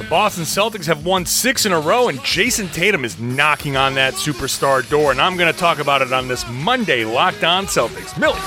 The 0.00 0.08
Boston 0.08 0.44
Celtics 0.44 0.86
have 0.86 1.04
won 1.04 1.26
six 1.26 1.66
in 1.66 1.72
a 1.72 1.78
row, 1.78 2.08
and 2.08 2.18
Jayson 2.20 2.72
Tatum 2.72 3.04
is 3.04 3.20
knocking 3.20 3.76
on 3.76 3.92
that 3.96 4.14
superstar 4.14 4.80
door. 4.88 5.10
And 5.10 5.20
I'm 5.20 5.36
going 5.36 5.52
to 5.52 5.58
talk 5.58 5.78
about 5.78 6.00
it 6.00 6.10
on 6.10 6.26
this 6.26 6.48
Monday 6.48 7.04
Locked 7.04 7.44
On 7.44 7.66
Celtics. 7.66 8.18
Millie, 8.18 8.40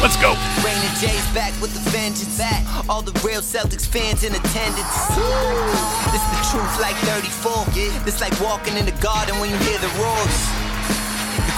let's 0.00 0.16
go. 0.16 0.32
Raymond 0.64 0.96
J's 0.98 1.28
back 1.34 1.52
with 1.60 1.74
the 1.74 1.90
vengeance. 1.90 2.38
Back. 2.38 2.88
All 2.88 3.02
the 3.02 3.12
real 3.20 3.42
Celtics 3.42 3.86
fans 3.86 4.24
in 4.24 4.34
attendance. 4.34 5.08
This 6.08 6.24
the 6.24 6.40
truth 6.48 6.80
like 6.80 6.96
34. 7.04 7.66
This 8.06 8.22
like 8.22 8.40
walking 8.40 8.74
in 8.78 8.86
the 8.86 8.96
garden 9.02 9.38
when 9.40 9.50
you 9.50 9.56
hear 9.58 9.78
the 9.80 9.92
roars. 10.00 10.63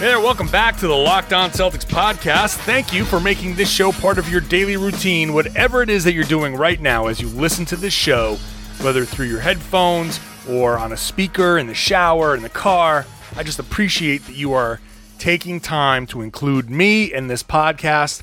Hey 0.00 0.06
there, 0.06 0.20
welcome 0.20 0.48
back 0.48 0.78
to 0.78 0.88
the 0.88 0.96
Locked 0.96 1.34
On 1.34 1.50
Celtics 1.50 1.84
podcast. 1.84 2.56
Thank 2.64 2.90
you 2.90 3.04
for 3.04 3.20
making 3.20 3.54
this 3.54 3.70
show 3.70 3.92
part 3.92 4.16
of 4.16 4.30
your 4.30 4.40
daily 4.40 4.78
routine, 4.78 5.34
whatever 5.34 5.82
it 5.82 5.90
is 5.90 6.04
that 6.04 6.14
you're 6.14 6.24
doing 6.24 6.56
right 6.56 6.80
now 6.80 7.08
as 7.08 7.20
you 7.20 7.28
listen 7.28 7.66
to 7.66 7.76
this 7.76 7.92
show, 7.92 8.38
whether 8.80 9.04
through 9.04 9.26
your 9.26 9.40
headphones 9.40 10.18
or 10.48 10.78
on 10.78 10.94
a 10.94 10.96
speaker, 10.96 11.58
in 11.58 11.66
the 11.66 11.74
shower, 11.74 12.34
in 12.34 12.42
the 12.42 12.48
car. 12.48 13.04
I 13.36 13.42
just 13.42 13.58
appreciate 13.58 14.24
that 14.24 14.34
you 14.34 14.54
are 14.54 14.80
taking 15.18 15.60
time 15.60 16.06
to 16.06 16.22
include 16.22 16.70
me 16.70 17.12
and 17.12 17.28
this 17.28 17.42
podcast 17.42 18.22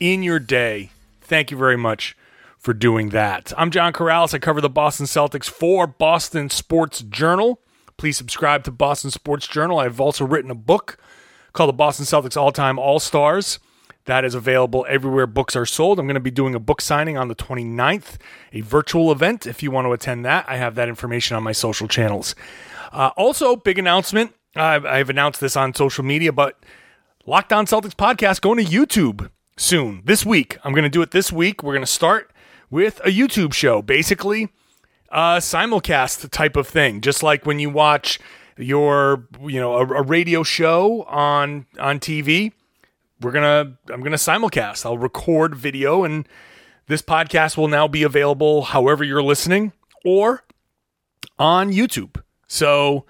in 0.00 0.24
your 0.24 0.40
day. 0.40 0.90
Thank 1.20 1.52
you 1.52 1.56
very 1.56 1.76
much 1.76 2.16
for 2.58 2.74
doing 2.74 3.10
that. 3.10 3.52
I'm 3.56 3.70
John 3.70 3.92
Karalis. 3.92 4.34
I 4.34 4.40
cover 4.40 4.60
the 4.60 4.68
Boston 4.68 5.06
Celtics 5.06 5.48
for 5.48 5.86
Boston 5.86 6.50
Sports 6.50 7.02
Journal. 7.02 7.60
Please 7.96 8.16
subscribe 8.16 8.64
to 8.64 8.70
Boston 8.70 9.10
Sports 9.10 9.46
Journal. 9.46 9.78
I've 9.78 10.00
also 10.00 10.26
written 10.26 10.50
a 10.50 10.54
book 10.54 10.98
called 11.52 11.68
the 11.68 11.74
Boston 11.74 12.04
Celtics 12.04 12.36
All 12.36 12.52
Time 12.52 12.78
All 12.78 12.98
Stars. 12.98 13.58
That 14.06 14.24
is 14.24 14.34
available 14.34 14.84
everywhere 14.88 15.26
books 15.26 15.56
are 15.56 15.64
sold. 15.64 15.98
I'm 15.98 16.06
going 16.06 16.14
to 16.14 16.20
be 16.20 16.30
doing 16.30 16.54
a 16.54 16.60
book 16.60 16.82
signing 16.82 17.16
on 17.16 17.28
the 17.28 17.34
29th, 17.34 18.16
a 18.52 18.60
virtual 18.60 19.10
event. 19.10 19.46
If 19.46 19.62
you 19.62 19.70
want 19.70 19.86
to 19.86 19.92
attend 19.92 20.24
that, 20.26 20.44
I 20.46 20.56
have 20.56 20.74
that 20.74 20.88
information 20.88 21.36
on 21.36 21.42
my 21.42 21.52
social 21.52 21.88
channels. 21.88 22.34
Uh, 22.92 23.10
also, 23.16 23.56
big 23.56 23.78
announcement. 23.78 24.34
I've, 24.54 24.84
I've 24.84 25.08
announced 25.08 25.40
this 25.40 25.56
on 25.56 25.74
social 25.74 26.04
media, 26.04 26.32
but 26.32 26.62
Locked 27.24 27.52
On 27.52 27.64
Celtics 27.64 27.94
podcast 27.94 28.42
going 28.42 28.62
to 28.62 28.70
YouTube 28.70 29.30
soon 29.56 30.02
this 30.04 30.26
week. 30.26 30.58
I'm 30.64 30.74
going 30.74 30.84
to 30.84 30.90
do 30.90 31.00
it 31.00 31.12
this 31.12 31.32
week. 31.32 31.62
We're 31.62 31.72
going 31.72 31.82
to 31.82 31.90
start 31.90 32.30
with 32.70 33.00
a 33.04 33.08
YouTube 33.08 33.54
show, 33.54 33.80
basically 33.80 34.50
a 35.14 35.38
simulcast 35.38 36.28
type 36.30 36.56
of 36.56 36.66
thing, 36.66 37.00
just 37.00 37.22
like 37.22 37.46
when 37.46 37.60
you 37.60 37.70
watch 37.70 38.18
your 38.58 39.28
you 39.40 39.60
know 39.60 39.74
a, 39.74 39.86
a, 39.86 40.02
radio 40.02 40.42
show 40.42 41.04
on 41.04 41.66
on 41.78 42.00
TV. 42.00 42.52
We're 43.20 43.32
gonna 43.32 43.76
I'm 43.88 44.02
gonna 44.02 44.16
simulcast. 44.16 44.84
I'll 44.84 44.98
record 44.98 45.54
video, 45.54 46.04
and 46.04 46.28
this 46.88 47.00
podcast 47.00 47.56
will 47.56 47.68
now 47.68 47.86
be 47.88 48.02
available 48.02 48.62
however 48.62 49.04
you're 49.04 49.22
listening 49.22 49.72
or 50.04 50.42
on 51.38 51.72
YouTube. 51.72 52.20
So 52.48 53.06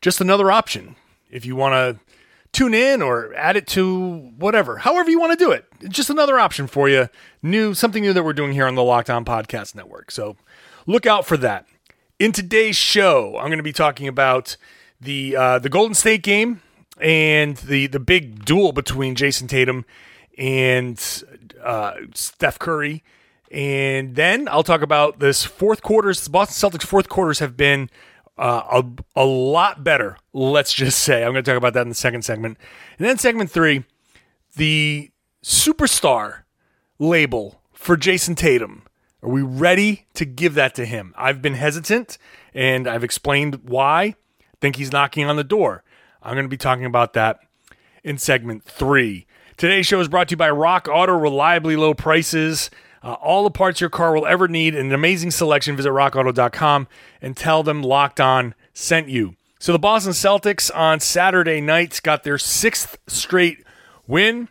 just 0.00 0.20
another 0.20 0.50
option 0.50 0.96
if 1.30 1.44
you 1.44 1.56
want 1.56 1.74
to 1.74 2.04
tune 2.52 2.74
in 2.74 3.02
or 3.02 3.34
add 3.34 3.56
it 3.56 3.66
to 3.68 4.32
whatever, 4.38 4.78
however 4.78 5.10
you 5.10 5.20
want 5.20 5.38
to 5.38 5.44
do 5.44 5.50
it. 5.50 5.66
Just 5.88 6.10
another 6.10 6.38
option 6.38 6.66
for 6.66 6.88
you. 6.88 7.08
New 7.42 7.74
something 7.74 8.02
new 8.02 8.12
that 8.12 8.22
we're 8.22 8.32
doing 8.32 8.52
here 8.52 8.66
on 8.66 8.74
the 8.76 8.82
Locked 8.82 9.10
On 9.10 9.24
Podcast 9.24 9.74
Network. 9.74 10.10
So 10.10 10.36
look 10.86 11.06
out 11.06 11.26
for 11.26 11.36
that. 11.38 11.66
In 12.18 12.32
today's 12.32 12.76
show, 12.76 13.36
I'm 13.38 13.46
going 13.46 13.58
to 13.58 13.62
be 13.62 13.72
talking 13.72 14.08
about 14.08 14.56
the 15.00 15.36
uh, 15.36 15.58
the 15.58 15.68
Golden 15.68 15.94
State 15.94 16.22
game 16.22 16.62
and 17.00 17.56
the 17.56 17.86
the 17.86 18.00
big 18.00 18.44
duel 18.44 18.72
between 18.72 19.14
Jayson 19.14 19.48
Tatum 19.48 19.84
and 20.36 21.22
uh, 21.62 21.94
Steph 22.14 22.58
Curry. 22.58 23.02
And 23.50 24.14
then 24.14 24.48
I'll 24.48 24.62
talk 24.62 24.82
about 24.82 25.18
this 25.18 25.44
fourth 25.44 25.82
quarters. 25.82 26.22
The 26.22 26.30
Boston 26.30 26.70
Celtics 26.70 26.86
fourth 26.86 27.08
quarters 27.08 27.40
have 27.40 27.56
been 27.56 27.90
uh, 28.38 28.82
a, 29.16 29.20
a 29.20 29.24
lot 29.24 29.82
better, 29.82 30.16
let's 30.32 30.72
just 30.72 31.00
say. 31.00 31.24
I'm 31.24 31.32
going 31.32 31.44
to 31.44 31.50
talk 31.50 31.58
about 31.58 31.74
that 31.74 31.82
in 31.82 31.88
the 31.88 31.94
second 31.94 32.22
segment. 32.22 32.58
And 32.98 33.08
then 33.08 33.18
segment 33.18 33.50
three, 33.50 33.84
the 34.56 35.10
superstar 35.44 36.42
label 36.98 37.60
for 37.72 37.96
Jayson 37.96 38.36
Tatum 38.36 38.82
are 39.22 39.30
we 39.30 39.42
ready 39.42 40.06
to 40.14 40.24
give 40.24 40.54
that 40.54 40.74
to 40.76 40.86
him? 40.86 41.14
I've 41.16 41.42
been 41.42 41.54
hesitant 41.54 42.18
and 42.54 42.88
I've 42.88 43.04
explained 43.04 43.60
why. 43.64 44.02
I 44.02 44.56
think 44.60 44.76
he's 44.76 44.92
knocking 44.92 45.26
on 45.26 45.36
the 45.36 45.44
door. 45.44 45.82
I'm 46.22 46.34
going 46.34 46.44
to 46.44 46.50
be 46.50 46.56
talking 46.56 46.84
about 46.84 47.12
that 47.14 47.40
in 48.02 48.18
segment 48.18 48.64
three. 48.64 49.26
Today's 49.56 49.86
show 49.86 50.00
is 50.00 50.08
brought 50.08 50.28
to 50.28 50.32
you 50.32 50.36
by 50.38 50.50
Rock 50.50 50.88
Auto, 50.90 51.12
reliably 51.12 51.76
low 51.76 51.92
prices. 51.92 52.70
Uh, 53.02 53.12
all 53.14 53.44
the 53.44 53.50
parts 53.50 53.80
your 53.80 53.90
car 53.90 54.14
will 54.14 54.26
ever 54.26 54.48
need, 54.48 54.74
an 54.74 54.92
amazing 54.92 55.30
selection. 55.30 55.76
Visit 55.76 55.90
rockauto.com 55.90 56.88
and 57.20 57.36
tell 57.36 57.62
them 57.62 57.82
Locked 57.82 58.20
On 58.20 58.54
sent 58.72 59.08
you. 59.08 59.36
So 59.58 59.72
the 59.72 59.78
Boston 59.78 60.12
Celtics 60.12 60.74
on 60.74 61.00
Saturday 61.00 61.60
night 61.60 62.00
got 62.02 62.24
their 62.24 62.38
sixth 62.38 62.96
straight 63.06 63.64
win 64.06 64.48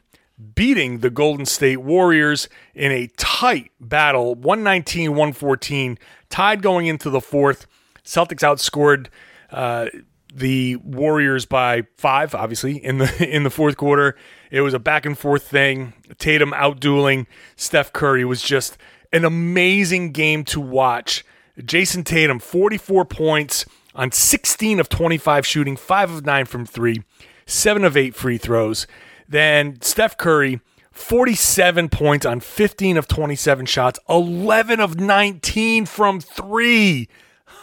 beating 0.56 1.00
the 1.00 1.10
Golden 1.10 1.46
State 1.46 1.78
Warriors 1.78 2.48
in 2.74 2.92
a 2.92 3.08
tight 3.18 3.72
battle, 3.80 4.36
119 4.36 5.12
114, 5.12 5.98
tied 6.30 6.62
going 6.62 6.88
into 6.88 7.10
the 7.10 7.22
fourth. 7.22 7.68
Celtics 8.04 8.40
outscored 8.40 9.08
uh, 9.52 9.88
the 10.34 10.78
Warriors 10.78 11.46
by 11.46 11.84
five, 11.98 12.34
obviously, 12.34 12.84
in 12.84 13.00
the 13.00 13.28
in 13.36 13.44
the 13.44 13.50
fourth 13.50 13.78
quarter. 13.78 14.16
It 14.52 14.62
was 14.62 14.74
a 14.74 14.80
back 14.80 15.06
and 15.06 15.18
forth 15.18 15.44
thing. 15.44 15.94
Tatum 16.18 16.52
outdueling 16.52 17.28
Steph 17.56 17.94
Curry 17.94 18.26
was 18.26 18.42
just 18.42 18.78
an 19.12 19.26
amazing 19.26 20.12
game 20.12 20.44
to 20.46 20.60
watch. 20.60 21.26
Jayson 21.60 22.04
Tatum, 22.04 22.40
44 22.40 23.06
points 23.06 23.66
on 23.94 24.12
16 24.12 24.80
of 24.80 24.88
25 24.88 25.46
shooting, 25.46 25.76
5 25.76 26.12
of 26.12 26.26
9 26.26 26.46
from 26.46 26.66
3, 26.66 27.04
7 27.46 27.84
of 27.84 27.98
8 27.98 28.16
free 28.16 28.38
throws. 28.38 28.88
Then 29.30 29.80
Steph 29.82 30.18
Curry, 30.18 30.60
47 30.92 31.90
points 31.90 32.26
on 32.26 32.40
15 32.40 32.98
of 32.98 33.08
27 33.08 33.68
shots, 33.68 34.00
11 34.10 34.80
of 34.80 35.00
19 35.00 35.86
from 35.86 36.20
three. 36.20 37.08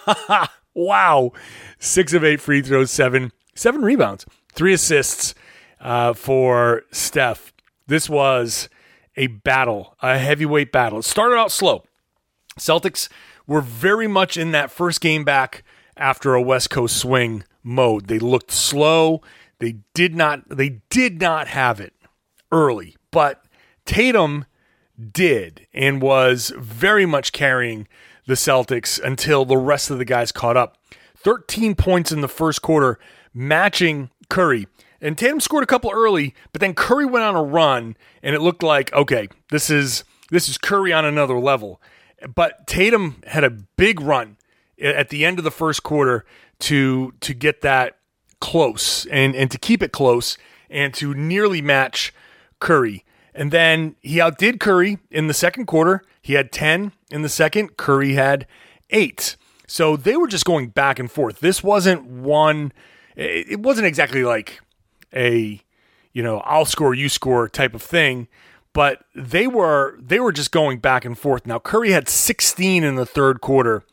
wow. 0.75 1.33
Six 1.79 2.13
of 2.13 2.25
eight 2.25 2.41
free 2.41 2.63
throws, 2.63 2.93
seven, 2.93 3.33
seven 3.55 3.83
rebounds, 3.83 4.25
three 4.53 4.73
assists 4.73 5.35
uh, 5.81 6.15
for 6.15 6.83
Steph. 6.93 7.53
This 7.89 8.09
was 8.09 8.69
a 9.17 9.27
battle, 9.27 9.97
a 10.01 10.19
heavyweight 10.19 10.71
battle. 10.71 11.01
It 11.01 11.05
started 11.05 11.37
out 11.37 11.51
slow. 11.51 11.83
Celtics 12.59 13.09
were 13.47 13.61
very 13.61 14.07
much 14.07 14.37
in 14.37 14.53
that 14.53 14.71
first 14.71 15.01
game 15.01 15.25
back 15.25 15.65
after 15.97 16.35
a 16.35 16.43
West 16.43 16.71
Coast 16.71 16.97
swing 16.97 17.45
mode. 17.63 18.07
They 18.07 18.19
looked 18.19 18.51
slow. 18.51 19.21
They 19.59 19.79
did 19.95 20.15
not 20.15 20.49
they 20.49 20.81
did 20.91 21.21
not 21.21 21.49
have 21.49 21.81
it 21.81 21.95
early, 22.53 22.97
but 23.11 23.45
Tatum 23.85 24.45
did 25.13 25.67
and 25.73 26.01
was 26.03 26.53
very 26.57 27.07
much 27.07 27.33
carrying 27.33 27.89
the 28.27 28.35
Celtics 28.35 29.03
until 29.03 29.45
the 29.45 29.57
rest 29.57 29.91
of 29.91 29.99
the 29.99 30.05
guys 30.05 30.33
caught 30.33 30.57
up. 30.57 30.79
13 31.17 31.75
points 31.75 32.13
in 32.13 32.21
the 32.21 32.29
first 32.29 32.63
quarter, 32.63 32.99
matching 33.33 34.11
Curry. 34.29 34.67
And 35.01 35.17
Tatum 35.17 35.41
scored 35.41 35.65
a 35.65 35.67
couple 35.67 35.91
early, 35.93 36.35
but 36.53 36.61
then 36.61 36.75
Curry 36.75 37.07
went 37.07 37.25
on 37.25 37.37
a 37.37 37.43
run 37.43 37.97
and 38.23 38.35
it 38.35 38.41
looked 38.41 38.63
like, 38.63 38.93
okay, 38.93 39.29
this 39.51 39.71
is 39.71 40.05
this 40.31 40.49
is 40.49 40.59
Curry 40.59 40.93
on 40.93 41.05
another 41.05 41.39
level. 41.39 41.81
But 42.35 42.67
Tatum 42.67 43.23
had 43.27 43.45
a 43.45 43.51
big 43.51 44.01
run 44.01 44.37
at 44.81 45.11
the 45.11 45.25
end 45.25 45.39
of 45.39 45.45
the 45.45 45.51
first 45.51 45.83
quarter 45.83 46.25
to 46.61 47.13
to 47.21 47.35
get 47.35 47.61
that 47.61 47.96
close 48.41 49.07
and, 49.07 49.35
and 49.35 49.51
to 49.51 49.59
keep 49.59 49.83
it 49.83 49.93
close 49.93 50.37
and 50.71 50.93
to 50.95 51.15
nearly 51.15 51.63
match 51.63 52.13
Curry. 52.61 53.05
And 53.35 53.53
then 53.53 53.97
he 54.01 54.21
outdid 54.21 54.61
Curry 54.61 54.99
in 55.11 55.27
the 55.27 55.35
second 55.35 55.67
quarter. 55.67 56.03
He 56.23 56.35
had 56.35 56.53
10 56.53 56.93
in 57.11 57.23
the 57.23 57.29
second, 57.29 57.77
Curry 57.77 58.15
had 58.15 58.47
eight. 58.91 59.37
So 59.67 59.97
they 59.97 60.17
were 60.17 60.29
just 60.29 60.45
going 60.45 60.69
back 60.69 60.99
and 60.99 61.11
forth. 61.11 61.41
This 61.41 61.63
wasn't 61.63 62.05
one, 62.05 62.73
it 63.15 63.61
wasn't 63.61 63.87
exactly 63.87 64.25
like 64.25 64.61
a, 65.15 65.61
you 66.13 66.23
know, 66.23 66.39
I'll 66.41 66.65
score, 66.65 66.95
you 66.95 67.09
score 67.09 67.49
type 67.49 67.75
of 67.75 67.83
thing. 67.83 68.29
But 68.73 69.05
they 69.15 69.47
were 69.47 69.99
they 69.99 70.21
were 70.21 70.33
just 70.33 70.53
going 70.53 70.81
back 70.81 71.07
and 71.07 71.19
forth. 71.19 71.47
Now 71.47 71.59
Curry 71.59 71.93
had 71.93 72.11
16 72.11 72.85
in 72.85 72.97
the 72.97 73.07
third 73.07 73.41
quarter, 73.41 73.85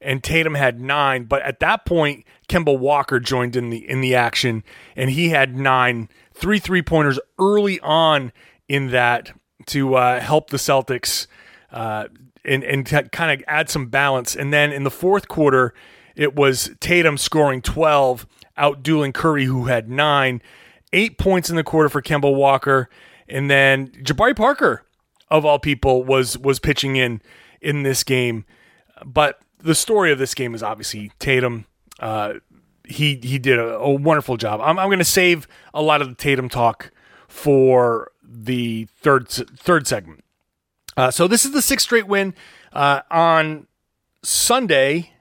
and 0.00 0.22
Tatum 0.22 0.54
had 0.54 0.80
nine. 0.80 1.24
But 1.24 1.42
at 1.42 1.60
that 1.60 1.84
point, 1.84 2.24
Kemba 2.48 2.78
Walker 2.78 3.20
joined 3.20 3.56
in 3.56 3.70
the 3.70 3.88
in 3.88 4.00
the 4.00 4.14
action, 4.14 4.64
and 4.96 5.10
he 5.10 5.30
had 5.30 5.56
nine, 5.56 6.08
three 6.32 6.58
three 6.58 6.82
pointers 6.82 7.18
early 7.38 7.80
on 7.80 8.32
in 8.68 8.90
that 8.90 9.32
to 9.66 9.94
uh, 9.94 10.20
help 10.20 10.50
the 10.50 10.56
Celtics 10.56 11.26
uh, 11.72 12.08
and 12.44 12.64
and 12.64 12.86
kind 12.86 13.38
of 13.40 13.44
add 13.46 13.68
some 13.68 13.86
balance. 13.86 14.34
And 14.36 14.52
then 14.52 14.72
in 14.72 14.84
the 14.84 14.90
fourth 14.90 15.28
quarter, 15.28 15.74
it 16.16 16.34
was 16.34 16.70
Tatum 16.80 17.18
scoring 17.18 17.62
twelve, 17.62 18.26
outdueling 18.56 19.14
Curry, 19.14 19.44
who 19.44 19.66
had 19.66 19.88
nine, 19.88 20.40
eight 20.92 21.18
points 21.18 21.50
in 21.50 21.56
the 21.56 21.64
quarter 21.64 21.88
for 21.88 22.02
Kemba 22.02 22.34
Walker, 22.34 22.88
and 23.28 23.50
then 23.50 23.88
Jabari 23.88 24.36
Parker, 24.36 24.84
of 25.30 25.44
all 25.44 25.58
people, 25.58 26.04
was 26.04 26.38
was 26.38 26.58
pitching 26.58 26.96
in 26.96 27.20
in 27.60 27.82
this 27.82 28.04
game. 28.04 28.44
But 29.04 29.40
the 29.58 29.74
story 29.74 30.12
of 30.12 30.18
this 30.18 30.34
game 30.34 30.54
is 30.54 30.62
obviously 30.62 31.12
Tatum. 31.18 31.66
Uh, 32.00 32.34
he 32.84 33.20
he 33.22 33.38
did 33.38 33.58
a, 33.58 33.76
a 33.76 33.90
wonderful 33.90 34.36
job. 34.36 34.60
I'm, 34.62 34.78
I'm 34.78 34.88
going 34.88 34.98
to 34.98 35.04
save 35.04 35.46
a 35.74 35.82
lot 35.82 36.00
of 36.00 36.08
the 36.08 36.14
Tatum 36.14 36.48
talk 36.48 36.90
for 37.28 38.10
the 38.22 38.88
third 39.00 39.28
third 39.28 39.86
segment. 39.86 40.24
Uh, 40.96 41.10
so 41.10 41.28
this 41.28 41.44
is 41.44 41.52
the 41.52 41.62
sixth 41.62 41.84
straight 41.84 42.08
win 42.08 42.34
uh, 42.72 43.02
on 43.10 43.66
Sunday. 44.22 45.12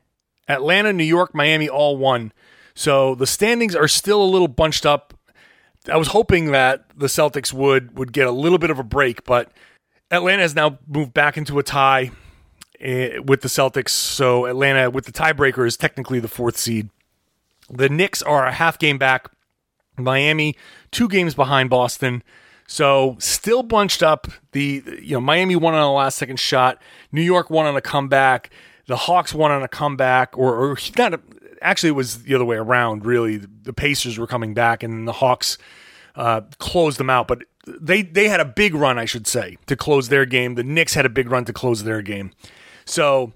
Atlanta, 0.48 0.94
New 0.94 1.04
York, 1.04 1.36
Miami 1.36 1.68
all 1.68 1.98
won. 1.98 2.32
So 2.74 3.16
the 3.16 3.28
standings 3.28 3.76
are 3.76 3.88
still 3.88 4.24
a 4.24 4.26
little 4.26 4.48
bunched 4.48 4.86
up. 4.86 5.14
I 5.92 5.98
was 5.98 6.10
hoping 6.10 6.52
that 6.52 6.86
the 6.96 7.08
Celtics 7.08 7.52
would 7.52 7.98
would 7.98 8.14
get 8.14 8.28
a 8.28 8.32
little 8.32 8.58
bit 8.58 8.70
of 8.70 8.80
a 8.80 8.84
break, 8.84 9.24
but 9.26 9.52
Atlanta 10.10 10.42
has 10.42 10.56
now 10.56 10.80
moved 10.88 11.14
back 11.14 11.38
into 11.38 11.60
a 11.60 11.64
tie 11.64 12.12
with 12.80 13.42
the 13.42 13.48
Celtics. 13.48 13.90
So 13.90 14.46
Atlanta, 14.46 14.90
with 14.90 15.06
the 15.06 15.12
tiebreaker, 15.12 15.66
is 15.68 15.78
technically 15.78 16.20
the 16.20 16.28
fourth 16.28 16.58
seed. 16.58 16.90
The 17.70 17.90
Knicks 17.90 18.22
are 18.22 18.46
a 18.46 18.52
half 18.52 18.80
game 18.80 18.98
back. 18.98 19.30
Miami, 19.98 20.56
two 20.92 21.08
games 21.08 21.34
behind 21.34 21.70
Boston. 21.70 22.24
So 22.68 23.16
still 23.20 23.64
bunched 23.64 24.04
up. 24.04 24.28
The 24.52 24.84
you 25.02 25.14
know 25.14 25.22
Miami 25.22 25.56
won 25.56 25.74
on 25.74 25.82
a 25.82 25.92
last 25.92 26.18
second 26.18 26.40
shot. 26.40 26.82
New 27.12 27.22
York 27.22 27.50
won 27.50 27.66
on 27.66 27.76
a 27.76 27.82
comeback. 27.82 28.52
The 28.88 28.98
Hawks 28.98 29.34
won 29.34 29.52
on 29.52 29.64
a 29.64 29.68
comeback, 29.68 30.38
or, 30.38 30.56
or 30.56 30.78
not. 30.98 31.20
Actually, 31.62 31.90
it 31.90 31.94
was 31.94 32.24
the 32.24 32.36
other 32.36 32.46
way 32.46 32.58
around. 32.58 33.06
Really, 33.06 33.38
the 33.38 33.74
Pacers 33.74 34.18
were 34.18 34.28
coming 34.28 34.54
back, 34.54 34.84
and 34.84 35.08
the 35.08 35.14
Hawks 35.14 35.58
uh, 36.16 36.42
closed 36.60 37.00
them 37.00 37.10
out. 37.10 37.28
But 37.28 37.44
they 37.66 38.02
they 38.02 38.28
had 38.28 38.40
a 38.40 38.46
big 38.46 38.76
run, 38.76 38.98
I 38.98 39.06
should 39.06 39.28
say, 39.28 39.58
to 39.68 39.76
close 39.76 40.10
their 40.10 40.26
game. 40.26 40.56
The 40.56 40.64
Knicks 40.64 40.94
had 40.94 41.06
a 41.06 41.10
big 41.10 41.30
run 41.30 41.46
to 41.46 41.54
close 41.54 41.84
their 41.84 42.02
game. 42.02 42.32
So 42.88 43.34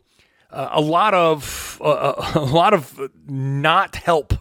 uh, 0.49 0.69
a 0.71 0.81
lot 0.81 1.13
of 1.13 1.79
uh, 1.83 2.31
a 2.35 2.39
lot 2.39 2.73
of 2.73 3.09
not 3.27 3.95
help 3.95 4.33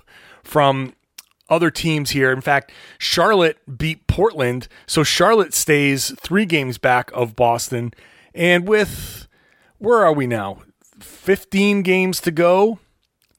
from 0.43 0.95
other 1.49 1.71
teams 1.71 2.11
here. 2.11 2.31
In 2.31 2.41
fact, 2.41 2.73
Charlotte 2.99 3.59
beat 3.77 4.07
Portland, 4.07 4.69
so 4.87 5.03
Charlotte 5.03 5.53
stays 5.53 6.15
three 6.21 6.47
games 6.47 6.79
back 6.79 7.11
of 7.13 7.35
Boston. 7.35 7.93
And 8.35 8.69
with 8.69 9.27
where 9.79 9.99
are 9.99 10.13
we 10.13 10.27
now? 10.27 10.63
15 11.01 11.83
games 11.83 12.21
to 12.21 12.31
go. 12.31 12.79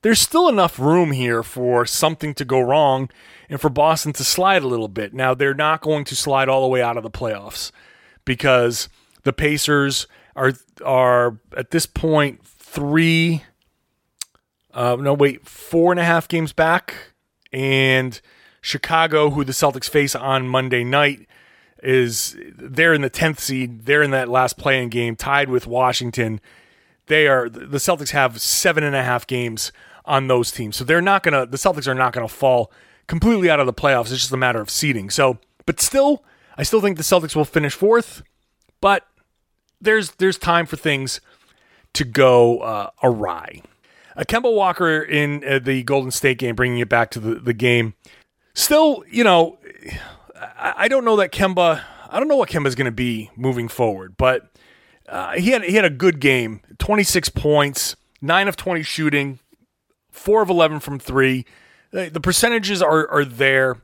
There's 0.02 0.20
still 0.20 0.50
enough 0.50 0.80
room 0.80 1.12
here 1.12 1.44
for 1.44 1.86
something 1.86 2.34
to 2.34 2.44
go 2.44 2.60
wrong 2.60 3.10
and 3.50 3.62
for 3.62 3.70
Boston 3.70 4.14
to 4.14 4.24
slide 4.24 4.64
a 4.64 4.68
little 4.68 4.88
bit. 4.88 5.14
Now, 5.14 5.36
they're 5.36 5.54
not 5.54 5.82
going 5.82 6.04
to 6.06 6.16
slide 6.16 6.50
all 6.50 6.64
the 6.64 6.68
way 6.68 6.82
out 6.82 6.98
of 6.98 7.04
the 7.04 7.12
playoffs 7.12 7.72
because 8.26 8.90
the 9.24 9.32
Pacers 9.34 10.08
are 10.36 10.54
are 10.84 11.40
at 11.56 11.72
this 11.72 11.86
point 11.86 12.46
three 12.46 13.44
uh, 14.74 14.96
no 15.00 15.14
wait 15.14 15.48
four 15.48 15.92
and 15.92 16.00
a 16.00 16.04
half 16.04 16.28
games 16.28 16.54
back 16.54 16.96
and 17.52 18.22
Chicago, 18.62 19.32
who 19.32 19.44
the 19.44 19.52
Celtics 19.52 19.90
face 19.90 20.16
on 20.16 20.48
Monday 20.48 20.84
night, 20.84 21.28
is 21.84 22.38
they're 22.56 22.94
in 22.94 23.02
the 23.02 23.10
tenth 23.10 23.40
seed. 23.40 23.86
They're 23.86 24.04
in 24.04 24.12
that 24.12 24.30
last 24.30 24.58
playing 24.58 24.90
game, 24.90 25.16
tied 25.16 25.50
with 25.50 25.66
Washington. 25.66 26.40
They 27.08 27.28
are 27.28 27.50
the 27.50 27.80
Celtics 27.80 28.12
have 28.12 28.40
seven 28.40 28.84
and 28.84 28.96
a 28.96 29.04
half 29.04 29.26
games 29.26 29.72
on 30.06 30.28
those 30.28 30.52
teams, 30.52 30.76
so 30.76 30.84
they're 30.84 31.02
not 31.02 31.24
gonna. 31.24 31.46
The 31.46 31.58
Celtics 31.58 31.88
are 31.88 31.96
not 31.96 32.14
gonna 32.14 32.28
fall 32.28 32.72
completely 33.08 33.50
out 33.50 33.60
of 33.60 33.66
the 33.66 33.74
playoffs. 33.74 34.12
It's 34.12 34.22
just 34.22 34.32
a 34.32 34.38
matter 34.38 34.62
of 34.62 34.70
seeding. 34.70 35.10
So, 35.10 35.40
but 35.66 35.82
still, 35.82 36.24
I 36.56 36.64
still 36.64 36.82
think 36.82 36.98
the 36.98 37.04
Celtics 37.04 37.36
will 37.36 37.46
finish 37.46 37.74
fourth, 37.74 38.22
but 38.80 39.08
there's 39.82 40.12
there's 40.12 40.38
time 40.38 40.66
for 40.66 40.78
things 40.78 41.20
to 41.94 42.04
go 42.04 42.60
uh, 42.60 42.90
awry. 43.04 43.62
Uh, 44.16 44.24
Kemba 44.24 44.54
Walker 44.54 45.02
in 45.02 45.44
uh, 45.48 45.60
the 45.60 45.84
Golden 45.84 46.12
State 46.12 46.38
game, 46.38 46.56
bringing 46.56 46.80
it 46.80 46.90
back 46.90 47.12
to 47.12 47.20
the, 47.20 47.36
the 47.36 47.54
game. 47.54 47.94
Still, 48.54 49.04
you 49.10 49.24
know, 49.24 49.58
I, 50.36 50.74
I 50.78 50.88
don't 50.88 51.06
know 51.06 51.16
that 51.18 51.32
Kemba. 51.32 51.82
I 52.10 52.20
don't 52.20 52.28
know 52.28 52.36
what 52.36 52.50
Kemba's 52.50 52.76
going 52.76 52.86
to 52.86 52.92
be 52.92 53.32
moving 53.36 53.68
forward, 53.68 54.16
but 54.18 54.52
uh, 55.08 55.34
he 55.34 55.52
had 55.52 55.64
he 55.64 55.76
had 55.76 55.86
a 55.86 55.90
good 55.90 56.20
game. 56.20 56.62
Twenty 56.78 57.04
six 57.04 57.30
points, 57.30 57.96
nine 58.22 58.48
of 58.48 58.58
twenty 58.58 58.84
shooting, 58.84 59.40
four 60.12 60.42
of 60.42 60.50
eleven 60.50 60.80
from 60.80 61.00
three. 61.00 61.46
The, 61.92 62.10
the 62.10 62.22
percentages 62.22 62.82
are 62.82 63.10
are 63.10 63.26
there. 63.26 63.78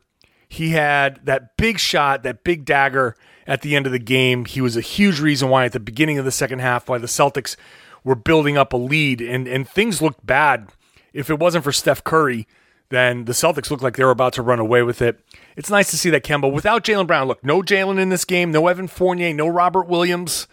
He 0.49 0.71
had 0.71 1.25
that 1.25 1.57
big 1.57 1.77
shot, 1.77 2.23
that 2.23 2.43
big 2.43 2.63
dagger 2.63 3.15
at 3.47 3.61
the 3.61 3.75
end 3.75 3.85
of 3.85 3.91
the 3.91 3.99
game. 3.99 4.45
He 4.45 4.61
was 4.61 4.77
a 4.77 4.81
huge 4.81 5.19
reason 5.19 5.49
why 5.49 5.65
at 5.65 5.71
the 5.71 5.79
beginning 5.79 6.19
of 6.19 6.25
the 6.25 6.31
second 6.31 6.59
half, 6.59 6.89
why 6.89 6.97
the 6.97 7.07
Celtics 7.07 7.55
were 8.03 8.15
building 8.15 8.57
up 8.57 8.73
a 8.73 8.77
lead 8.77 9.21
and, 9.21 9.47
and 9.47 9.67
things 9.67 10.01
looked 10.01 10.25
bad. 10.25 10.69
If 11.13 11.29
it 11.29 11.39
wasn't 11.39 11.63
for 11.63 11.71
Steph 11.71 12.03
Curry, 12.03 12.47
then 12.89 13.25
the 13.25 13.33
Celtics 13.33 13.71
looked 13.71 13.83
like 13.83 13.97
they 13.97 14.03
were 14.03 14.11
about 14.11 14.33
to 14.33 14.41
run 14.41 14.59
away 14.59 14.83
with 14.83 15.01
it. 15.01 15.19
It's 15.55 15.69
nice 15.69 15.89
to 15.91 15.97
see 15.97 16.09
that 16.11 16.23
Kemba, 16.23 16.51
without 16.51 16.83
Jaylen 16.83 17.07
Brown, 17.07 17.27
look, 17.27 17.43
no 17.43 17.61
Jaylen 17.61 17.99
in 17.99 18.09
this 18.09 18.23
game, 18.23 18.51
no 18.51 18.67
Evan 18.67 18.87
Fournier, 18.87 19.33
no 19.33 19.47
Robert 19.47 19.87
Williams. 19.87 20.47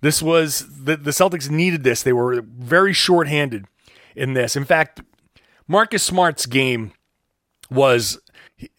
This 0.00 0.22
was 0.22 0.84
the, 0.84 0.96
the 0.96 1.10
Celtics 1.10 1.50
needed 1.50 1.84
this. 1.84 2.02
They 2.02 2.12
were 2.12 2.42
very 2.42 2.92
short-handed 2.92 3.66
in 4.14 4.34
this. 4.34 4.56
In 4.56 4.64
fact, 4.64 5.00
Marcus 5.68 6.02
Smart's 6.02 6.46
game 6.46 6.92
was 7.70 8.18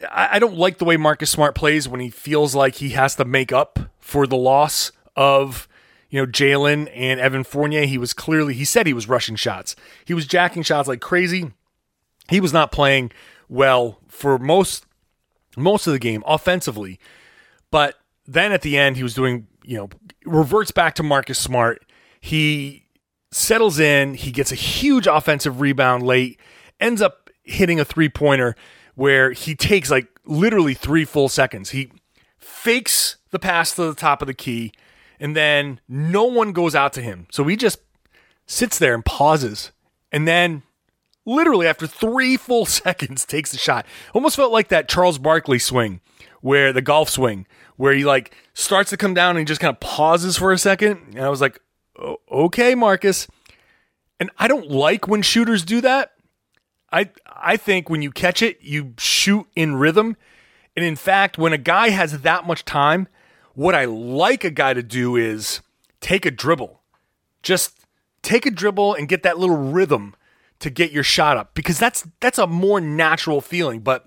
I 0.10 0.40
don't 0.40 0.58
like 0.58 0.80
the 0.80 0.86
way 0.86 0.98
Marcus 0.98 1.30
Smart 1.30 1.54
plays 1.54 1.88
when 1.88 2.00
he 2.00 2.10
feels 2.10 2.56
like 2.56 2.76
he 2.76 2.90
has 2.90 3.16
to 3.16 3.26
make 3.26 3.52
up 3.52 3.80
for 4.00 4.26
the 4.26 4.38
loss 4.38 4.92
of 5.16 5.68
you 6.10 6.22
know, 6.22 6.26
Jaylen 6.32 6.90
and 6.94 7.20
Evan 7.20 7.44
Fournier, 7.44 7.86
he 7.86 7.98
was 7.98 8.14
clearly, 8.14 8.54
he 8.54 8.66
said 8.66 8.88
he 8.88 8.94
was 8.94 9.10
rushing 9.10 9.36
shots. 9.36 9.76
He 10.06 10.14
was 10.14 10.26
jacking 10.26 10.64
shots 10.64 10.88
like 10.88 11.02
crazy. 11.02 11.52
He 12.30 12.40
was 12.40 12.54
not 12.54 12.72
playing 12.72 13.12
well 13.50 14.00
for 14.08 14.38
most 14.38 14.86
most 15.56 15.88
of 15.88 15.94
the 15.94 16.00
game 16.00 16.24
offensively. 16.28 17.00
But 17.72 17.96
then 18.28 18.52
at 18.52 18.62
the 18.62 18.78
end, 18.78 18.96
he 18.96 19.04
was 19.04 19.16
doing, 19.16 19.48
you 19.64 19.76
know, 19.76 19.90
reverts 20.24 20.70
back 20.70 20.94
to 20.96 21.04
Marcus 21.04 21.40
Smart. 21.40 21.84
He 22.22 22.86
settles 23.32 23.80
in, 23.80 24.14
he 24.14 24.32
gets 24.32 24.52
a 24.52 24.56
huge 24.56 25.08
offensive 25.08 25.60
rebound 25.60 26.04
late, 26.04 26.40
ends 26.80 27.02
up 27.02 27.32
hitting 27.44 27.80
a 27.80 27.86
three 27.86 28.08
pointer 28.08 28.56
where 28.98 29.32
he 29.32 29.54
takes 29.54 29.92
like 29.92 30.08
literally 30.26 30.74
three 30.74 31.06
full 31.06 31.30
seconds. 31.30 31.70
He 31.70 31.92
fakes 32.40 33.18
the 33.30 33.38
pass 33.38 33.76
to 33.76 33.84
the 33.84 33.94
top 33.94 34.22
of 34.24 34.28
the 34.28 34.34
key 34.34 34.74
and 35.20 35.36
then 35.36 35.80
no 35.88 36.24
one 36.24 36.52
goes 36.52 36.74
out 36.74 36.94
to 36.94 37.02
him. 37.02 37.28
So 37.32 37.44
he 37.44 37.56
just 37.56 37.80
sits 38.48 38.80
there 38.80 38.96
and 38.96 39.06
pauses. 39.06 39.72
And 40.12 40.28
then 40.28 40.64
literally 41.26 41.68
after 41.68 41.86
three 41.86 42.38
full 42.38 42.66
seconds 42.66 43.24
takes 43.24 43.52
the 43.52 43.60
shot. 43.60 43.86
Almost 44.16 44.36
felt 44.36 44.52
like 44.52 44.70
that 44.70 44.90
Charles 44.90 45.20
Barkley 45.20 45.60
swing 45.60 46.02
where 46.42 46.74
the 46.74 46.82
golf 46.82 47.10
swing 47.10 47.46
where 47.76 47.94
he 47.94 48.04
like 48.04 48.36
starts 48.56 48.90
to 48.90 48.98
come 48.98 49.14
down 49.14 49.32
and 49.32 49.40
he 49.40 49.46
just 49.46 49.62
kind 49.62 49.72
of 49.72 49.80
pauses 49.80 50.38
for 50.38 50.52
a 50.52 50.58
second. 50.58 51.02
And 51.16 51.20
I 51.20 51.30
was 51.30 51.40
like, 51.40 51.62
okay, 52.32 52.74
Marcus. 52.74 53.28
And 54.20 54.32
I 54.40 54.48
don't 54.48 54.72
like 54.72 55.08
when 55.08 55.22
shooters 55.22 55.64
do 55.64 55.82
that. 55.82 56.14
I 56.92 57.10
I 57.26 57.58
think 57.58 57.90
when 57.90 58.02
you 58.02 58.12
catch 58.12 58.42
it, 58.42 58.60
you 58.62 58.94
shoot 58.98 59.48
in 59.56 59.76
rhythm. 59.76 60.18
And 60.76 60.86
in 60.86 60.96
fact, 60.96 61.38
when 61.38 61.54
a 61.54 61.58
guy 61.58 61.90
has 61.90 62.22
that 62.22 62.46
much 62.46 62.64
time, 62.64 63.08
what 63.54 63.74
I 63.74 63.86
like 63.86 64.44
a 64.44 64.52
guy 64.52 64.74
to 64.74 64.84
do 64.84 65.16
is 65.16 65.62
take 66.00 66.26
a 66.26 66.32
dribble. 66.32 66.82
Just 67.42 67.86
take 68.22 68.46
a 68.46 68.52
dribble 68.52 68.94
and 68.94 69.08
get 69.08 69.24
that 69.24 69.40
little 69.40 69.58
rhythm 69.58 70.16
to 70.60 70.70
get 70.70 70.92
your 70.92 71.04
shot 71.04 71.38
up 71.38 71.54
because 71.54 71.80
that's 71.80 72.08
that's 72.20 72.38
a 72.38 72.48
more 72.48 72.80
natural 72.80 73.42
feeling. 73.42 73.80
But 73.80 74.06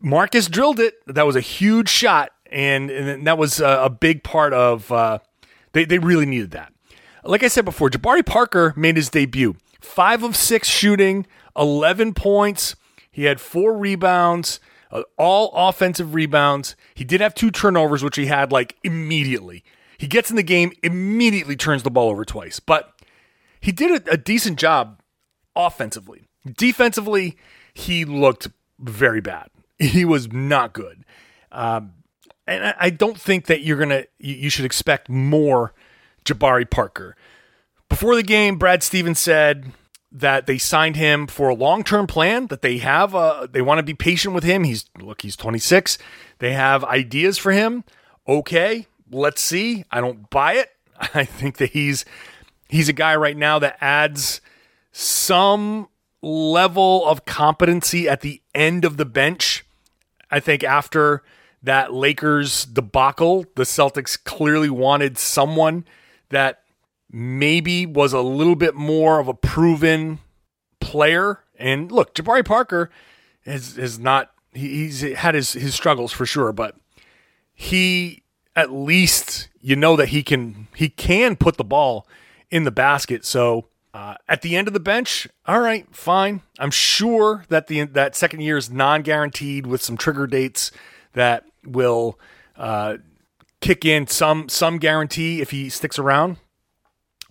Marcus 0.00 0.46
drilled 0.48 0.80
it. 0.80 0.94
That 1.06 1.26
was 1.26 1.36
a 1.36 1.40
huge 1.40 1.88
shot, 1.88 2.32
and, 2.50 2.90
and 2.90 3.26
that 3.26 3.38
was 3.38 3.60
a, 3.60 3.84
a 3.84 3.90
big 3.90 4.22
part 4.22 4.52
of. 4.52 4.90
Uh, 4.90 5.18
they 5.72 5.84
they 5.84 5.98
really 5.98 6.26
needed 6.26 6.52
that. 6.52 6.72
Like 7.24 7.42
I 7.42 7.48
said 7.48 7.64
before, 7.64 7.90
Jabari 7.90 8.24
Parker 8.24 8.72
made 8.76 8.96
his 8.96 9.10
debut. 9.10 9.56
Five 9.80 10.22
of 10.22 10.36
six 10.36 10.68
shooting, 10.68 11.26
eleven 11.56 12.14
points. 12.14 12.76
He 13.10 13.24
had 13.24 13.40
four 13.40 13.76
rebounds 13.76 14.60
uh, 14.90 15.02
all 15.18 15.50
offensive 15.54 16.14
rebounds. 16.14 16.76
He 16.94 17.04
did 17.04 17.20
have 17.20 17.34
two 17.34 17.50
turnovers, 17.50 18.02
which 18.02 18.16
he 18.16 18.26
had 18.26 18.52
like 18.52 18.76
immediately. 18.84 19.64
He 19.98 20.06
gets 20.06 20.30
in 20.30 20.36
the 20.36 20.42
game, 20.42 20.72
immediately 20.82 21.56
turns 21.56 21.82
the 21.82 21.90
ball 21.90 22.10
over 22.10 22.24
twice. 22.24 22.60
But 22.60 22.92
he 23.60 23.72
did 23.72 24.08
a, 24.08 24.12
a 24.12 24.16
decent 24.16 24.58
job 24.58 25.00
offensively. 25.54 26.24
Defensively, 26.56 27.36
he 27.74 28.04
looked 28.04 28.48
very 28.78 29.20
bad. 29.20 29.48
He 29.78 30.06
was 30.06 30.32
not 30.32 30.72
good. 30.72 31.04
Um, 31.52 31.92
and 32.46 32.74
I 32.80 32.88
don't 32.88 33.20
think 33.20 33.44
that 33.44 33.60
you're 33.60 33.76
gonna 33.76 34.04
you 34.18 34.48
should 34.48 34.64
expect 34.64 35.10
more 35.10 35.74
Jabari 36.24 36.70
Parker. 36.70 37.14
Before 37.90 38.16
the 38.16 38.22
game, 38.22 38.56
Brad 38.56 38.82
Stevens 38.82 39.18
said 39.18 39.72
that 40.16 40.46
they 40.46 40.56
signed 40.56 40.96
him 40.96 41.26
for 41.26 41.50
a 41.50 41.54
long-term 41.54 42.06
plan 42.06 42.46
that 42.46 42.62
they 42.62 42.78
have 42.78 43.14
uh, 43.14 43.46
they 43.50 43.60
want 43.60 43.78
to 43.78 43.82
be 43.82 43.94
patient 43.94 44.34
with 44.34 44.44
him. 44.44 44.64
He's 44.64 44.86
look, 44.98 45.22
he's 45.22 45.36
26. 45.36 45.98
They 46.38 46.52
have 46.52 46.84
ideas 46.84 47.36
for 47.36 47.52
him. 47.52 47.84
Okay, 48.26 48.86
let's 49.10 49.42
see. 49.42 49.84
I 49.90 50.00
don't 50.00 50.28
buy 50.30 50.54
it. 50.54 50.70
I 51.14 51.24
think 51.24 51.58
that 51.58 51.70
he's 51.70 52.04
he's 52.68 52.88
a 52.88 52.94
guy 52.94 53.14
right 53.14 53.36
now 53.36 53.58
that 53.58 53.76
adds 53.80 54.40
some 54.90 55.88
level 56.22 57.06
of 57.06 57.26
competency 57.26 58.08
at 58.08 58.22
the 58.22 58.40
end 58.54 58.84
of 58.86 58.96
the 58.96 59.04
bench. 59.04 59.66
I 60.30 60.40
think 60.40 60.64
after 60.64 61.22
that 61.62 61.92
Lakers 61.92 62.64
debacle, 62.64 63.44
the 63.54 63.64
Celtics 63.64 64.22
clearly 64.22 64.70
wanted 64.70 65.18
someone 65.18 65.84
that 66.30 66.62
maybe 67.10 67.86
was 67.86 68.12
a 68.12 68.20
little 68.20 68.56
bit 68.56 68.74
more 68.74 69.20
of 69.20 69.28
a 69.28 69.34
proven 69.34 70.18
player. 70.80 71.40
And 71.58 71.90
look, 71.90 72.14
Jabari 72.14 72.44
Parker 72.44 72.90
is 73.44 73.78
is 73.78 73.98
not 73.98 74.32
he's 74.52 75.00
had 75.00 75.34
his 75.34 75.52
his 75.52 75.74
struggles 75.74 76.12
for 76.12 76.26
sure, 76.26 76.52
but 76.52 76.76
he 77.52 78.22
at 78.54 78.72
least 78.72 79.48
you 79.60 79.76
know 79.76 79.96
that 79.96 80.08
he 80.08 80.22
can 80.22 80.68
he 80.74 80.88
can 80.88 81.36
put 81.36 81.56
the 81.56 81.64
ball 81.64 82.06
in 82.50 82.64
the 82.64 82.70
basket. 82.70 83.24
So 83.24 83.68
uh, 83.94 84.16
at 84.28 84.42
the 84.42 84.56
end 84.56 84.68
of 84.68 84.74
the 84.74 84.80
bench, 84.80 85.26
all 85.46 85.60
right, 85.60 85.86
fine. 85.94 86.42
I'm 86.58 86.70
sure 86.70 87.44
that 87.48 87.66
the 87.66 87.84
that 87.84 88.14
second 88.14 88.40
year 88.40 88.56
is 88.56 88.70
non 88.70 89.02
guaranteed 89.02 89.66
with 89.66 89.82
some 89.82 89.96
trigger 89.96 90.26
dates 90.26 90.70
that 91.14 91.44
will 91.64 92.18
uh, 92.56 92.98
kick 93.60 93.84
in 93.84 94.06
some 94.06 94.48
some 94.48 94.78
guarantee 94.78 95.40
if 95.40 95.50
he 95.50 95.68
sticks 95.68 95.98
around. 95.98 96.36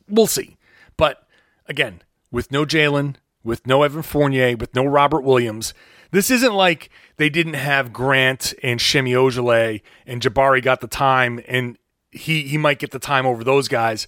We'll 0.08 0.28
see. 0.28 0.58
But 0.98 1.28
again, 1.68 2.02
with 2.32 2.52
no 2.52 2.66
Jaylen, 2.66 3.16
with 3.44 3.66
no 3.66 3.84
Evan 3.84 4.02
Fournier, 4.02 4.56
with 4.58 4.74
no 4.76 4.86
Robert 4.86 5.22
Williams, 5.22 5.74
this 6.12 6.30
isn't 6.30 6.54
like 6.54 6.90
they 7.18 7.30
didn't 7.30 7.54
have 7.56 7.94
Grant 7.94 8.54
and 8.64 8.80
Semi 8.80 9.14
Ojeleye 9.14 9.82
and 10.06 10.22
Jabari 10.22 10.62
got 10.62 10.82
the 10.82 10.88
time 10.88 11.42
and 11.48 11.78
he 12.12 12.44
he 12.44 12.58
might 12.58 12.80
get 12.80 12.92
the 12.92 13.00
time 13.00 13.26
over 13.26 13.44
those 13.44 13.68
guys. 13.68 14.08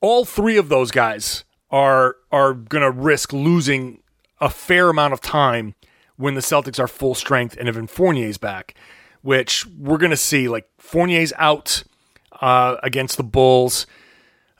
All 0.00 0.24
three 0.24 0.56
of 0.56 0.68
those 0.68 0.90
guys 0.90 1.44
are 1.70 2.16
are 2.32 2.54
gonna 2.54 2.90
risk 2.90 3.32
losing 3.32 4.02
a 4.40 4.50
fair 4.50 4.88
amount 4.88 5.12
of 5.12 5.20
time 5.20 5.74
when 6.16 6.34
the 6.34 6.40
Celtics 6.40 6.78
are 6.78 6.88
full 6.88 7.14
strength 7.14 7.56
and 7.58 7.68
Evan 7.68 7.86
Fournier's 7.86 8.38
back 8.38 8.74
which 9.26 9.66
we're 9.66 9.98
going 9.98 10.10
to 10.10 10.16
see. 10.16 10.48
Like 10.48 10.68
Fournier's 10.78 11.32
out 11.36 11.82
uh, 12.40 12.76
against 12.84 13.16
the 13.16 13.24
Bulls. 13.24 13.84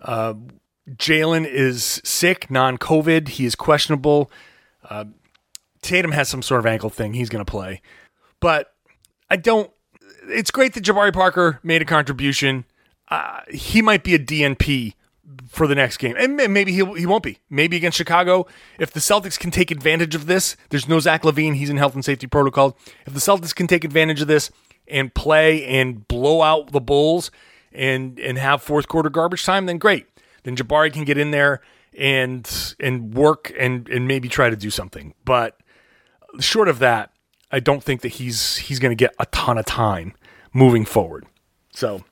Uh, 0.02 0.34
Jaylen 0.90 1.46
is 1.46 2.00
sick, 2.04 2.50
non 2.50 2.78
COVID. 2.78 3.28
He 3.28 3.44
is 3.44 3.54
questionable. 3.54 4.30
Uh, 4.88 5.06
Tatum 5.82 6.12
has 6.12 6.28
some 6.28 6.42
sort 6.42 6.60
of 6.60 6.66
ankle 6.66 6.90
thing. 6.90 7.14
He's 7.14 7.28
going 7.28 7.44
to 7.44 7.50
play. 7.50 7.82
But 8.40 8.72
I 9.30 9.36
don't. 9.36 9.70
It's 10.28 10.50
great 10.50 10.74
that 10.74 10.84
Jabari 10.84 11.12
Parker 11.12 11.60
made 11.62 11.82
a 11.82 11.84
contribution. 11.84 12.64
Uh, 13.08 13.40
he 13.50 13.82
might 13.82 14.02
be 14.02 14.14
a 14.14 14.18
DNP 14.18 14.94
for 15.48 15.66
the 15.66 15.74
next 15.74 15.98
game. 15.98 16.14
And 16.18 16.36
maybe 16.36 16.72
he, 16.72 16.84
he 16.96 17.06
won't 17.06 17.22
be. 17.22 17.38
Maybe 17.50 17.76
against 17.76 17.96
Chicago. 17.96 18.46
If 18.78 18.92
the 18.92 19.00
Celtics 19.00 19.38
can 19.38 19.50
take 19.50 19.70
advantage 19.70 20.14
of 20.14 20.26
this, 20.26 20.56
there's 20.70 20.88
no 20.88 21.00
Zach 21.00 21.22
LaVine. 21.22 21.54
He's 21.54 21.70
in 21.70 21.76
health 21.76 21.94
and 21.94 22.04
safety 22.04 22.26
protocol. 22.26 22.76
If 23.06 23.14
the 23.14 23.20
Celtics 23.20 23.54
can 23.54 23.66
take 23.66 23.84
advantage 23.84 24.20
of 24.20 24.28
this 24.28 24.50
and 24.88 25.12
play 25.14 25.64
and 25.64 26.06
blow 26.06 26.42
out 26.42 26.72
the 26.72 26.80
Bulls 26.80 27.30
and 27.72 28.18
and 28.18 28.38
have 28.38 28.62
fourth 28.62 28.88
quarter 28.88 29.10
garbage 29.10 29.44
time, 29.44 29.66
then 29.66 29.78
great. 29.78 30.06
Then 30.46 30.54
Jabari 30.54 30.92
can 30.92 31.02
get 31.02 31.18
in 31.18 31.32
there 31.32 31.60
and 31.98 32.48
and 32.78 33.12
work 33.12 33.52
and 33.58 33.88
and 33.88 34.06
maybe 34.06 34.28
try 34.28 34.48
to 34.48 34.54
do 34.54 34.70
something. 34.70 35.12
But 35.24 35.58
short 36.38 36.68
of 36.68 36.78
that, 36.78 37.10
I 37.50 37.58
don't 37.58 37.82
think 37.82 38.02
that 38.02 38.10
he's 38.10 38.58
he's 38.58 38.78
going 38.78 38.92
to 38.92 38.96
get 38.96 39.12
a 39.18 39.26
ton 39.26 39.58
of 39.58 39.66
time 39.66 40.14
moving 40.52 40.84
forward. 40.84 41.26
So 41.72 42.04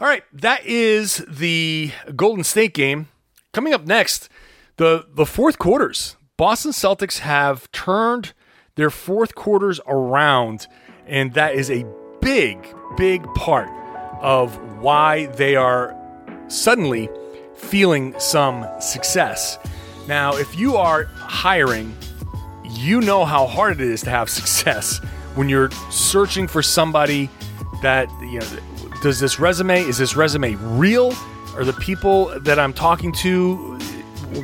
all 0.00 0.08
right, 0.08 0.22
that 0.32 0.64
is 0.64 1.22
the 1.28 1.92
Golden 2.16 2.42
State 2.42 2.72
game. 2.72 3.08
Coming 3.52 3.74
up 3.74 3.84
next, 3.84 4.30
the 4.78 5.06
the 5.12 5.26
fourth 5.26 5.58
quarters. 5.58 6.16
Boston 6.38 6.72
Celtics 6.72 7.18
have 7.18 7.70
turned 7.70 8.32
their 8.76 8.88
fourth 8.88 9.34
quarters 9.34 9.78
around, 9.86 10.68
and 11.06 11.34
that 11.34 11.54
is 11.54 11.70
a 11.70 11.84
big, 12.22 12.66
big 12.96 13.24
part 13.34 13.68
of 14.22 14.56
why 14.80 15.26
they 15.26 15.54
are 15.54 15.94
suddenly 16.46 17.10
feeling 17.58 18.14
some 18.18 18.66
success. 18.80 19.58
Now, 20.06 20.36
if 20.36 20.58
you 20.58 20.76
are 20.76 21.04
hiring, 21.04 21.94
you 22.64 23.00
know 23.00 23.24
how 23.24 23.46
hard 23.46 23.80
it 23.80 23.86
is 23.86 24.02
to 24.02 24.10
have 24.10 24.30
success 24.30 24.98
when 25.34 25.48
you're 25.48 25.70
searching 25.90 26.48
for 26.48 26.62
somebody 26.62 27.28
that 27.82 28.10
you 28.22 28.40
know 28.40 28.46
does 29.02 29.20
this 29.20 29.38
resume 29.38 29.80
is 29.80 29.98
this 29.98 30.16
resume 30.16 30.54
real? 30.54 31.14
Are 31.54 31.64
the 31.64 31.74
people 31.74 32.38
that 32.40 32.58
I'm 32.58 32.72
talking 32.72 33.12
to 33.12 33.78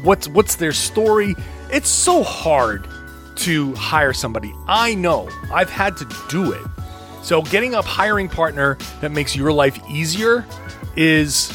what's 0.02 0.28
what's 0.28 0.56
their 0.56 0.72
story? 0.72 1.34
It's 1.70 1.88
so 1.88 2.22
hard 2.22 2.86
to 3.36 3.74
hire 3.74 4.12
somebody. 4.12 4.54
I 4.68 4.94
know. 4.94 5.28
I've 5.52 5.70
had 5.70 5.96
to 5.98 6.08
do 6.28 6.52
it. 6.52 6.62
So 7.22 7.42
getting 7.42 7.74
a 7.74 7.82
hiring 7.82 8.28
partner 8.28 8.78
that 9.00 9.10
makes 9.10 9.34
your 9.34 9.52
life 9.52 9.78
easier 9.88 10.44
is 10.94 11.48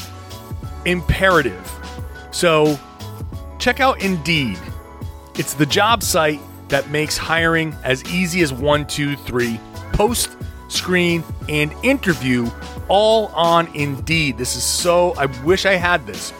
imperative. 0.84 1.70
So 2.30 2.78
check 3.58 3.80
out 3.80 4.02
Indeed. 4.02 4.58
It's 5.34 5.54
the 5.54 5.66
job 5.66 6.02
site 6.02 6.40
that 6.68 6.90
makes 6.90 7.16
hiring 7.16 7.74
as 7.84 8.04
easy 8.12 8.42
as 8.42 8.52
one, 8.52 8.86
two, 8.86 9.16
three. 9.16 9.58
Post, 9.92 10.36
screen, 10.68 11.24
and 11.48 11.72
interview 11.82 12.50
all 12.88 13.26
on 13.28 13.66
Indeed. 13.74 14.38
This 14.38 14.56
is 14.56 14.62
so, 14.62 15.14
I 15.16 15.26
wish 15.44 15.66
I 15.66 15.74
had 15.74 16.06
this. 16.06 16.32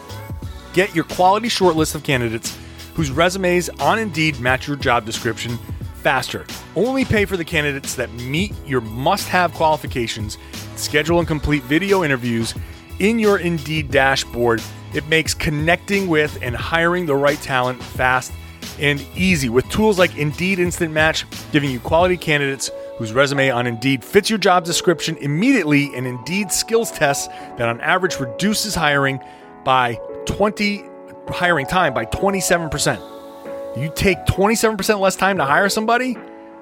Get 0.73 0.95
your 0.95 1.03
quality 1.03 1.47
shortlist 1.47 1.95
of 1.95 2.03
candidates 2.03 2.57
whose 2.95 3.11
resumes 3.11 3.69
on 3.69 3.99
Indeed 3.99 4.39
match 4.39 4.67
your 4.67 4.77
job 4.77 5.05
description 5.05 5.57
faster. 5.95 6.45
Only 6.75 7.05
pay 7.05 7.25
for 7.25 7.37
the 7.37 7.45
candidates 7.45 7.95
that 7.95 8.11
meet 8.13 8.53
your 8.65 8.81
must 8.81 9.27
have 9.29 9.53
qualifications. 9.53 10.37
Schedule 10.75 11.19
and 11.19 11.27
complete 11.27 11.63
video 11.63 12.03
interviews 12.03 12.53
in 13.01 13.17
your 13.17 13.39
Indeed 13.39 13.89
dashboard. 13.89 14.61
It 14.93 15.07
makes 15.07 15.33
connecting 15.33 16.07
with 16.07 16.37
and 16.41 16.55
hiring 16.55 17.07
the 17.07 17.15
right 17.15 17.41
talent 17.41 17.81
fast 17.81 18.31
and 18.79 19.01
easy 19.15 19.49
with 19.49 19.67
tools 19.69 19.97
like 19.97 20.15
Indeed 20.17 20.59
Instant 20.59 20.93
Match, 20.93 21.25
giving 21.51 21.71
you 21.71 21.79
quality 21.79 22.15
candidates 22.15 22.69
whose 22.97 23.11
resume 23.11 23.49
on 23.49 23.65
Indeed 23.65 24.03
fits 24.03 24.29
your 24.29 24.37
job 24.37 24.65
description 24.65 25.17
immediately, 25.17 25.93
and 25.95 26.05
Indeed 26.05 26.51
skills 26.51 26.91
tests 26.91 27.27
that 27.57 27.67
on 27.67 27.81
average 27.81 28.19
reduces 28.19 28.75
hiring 28.75 29.19
by 29.63 29.95
20 30.25 30.85
hiring 31.29 31.65
time 31.65 31.93
by 31.93 32.05
27%. 32.05 33.77
You 33.77 33.91
take 33.95 34.17
27% 34.25 34.99
less 34.99 35.15
time 35.15 35.37
to 35.37 35.45
hire 35.45 35.69
somebody? 35.69 36.17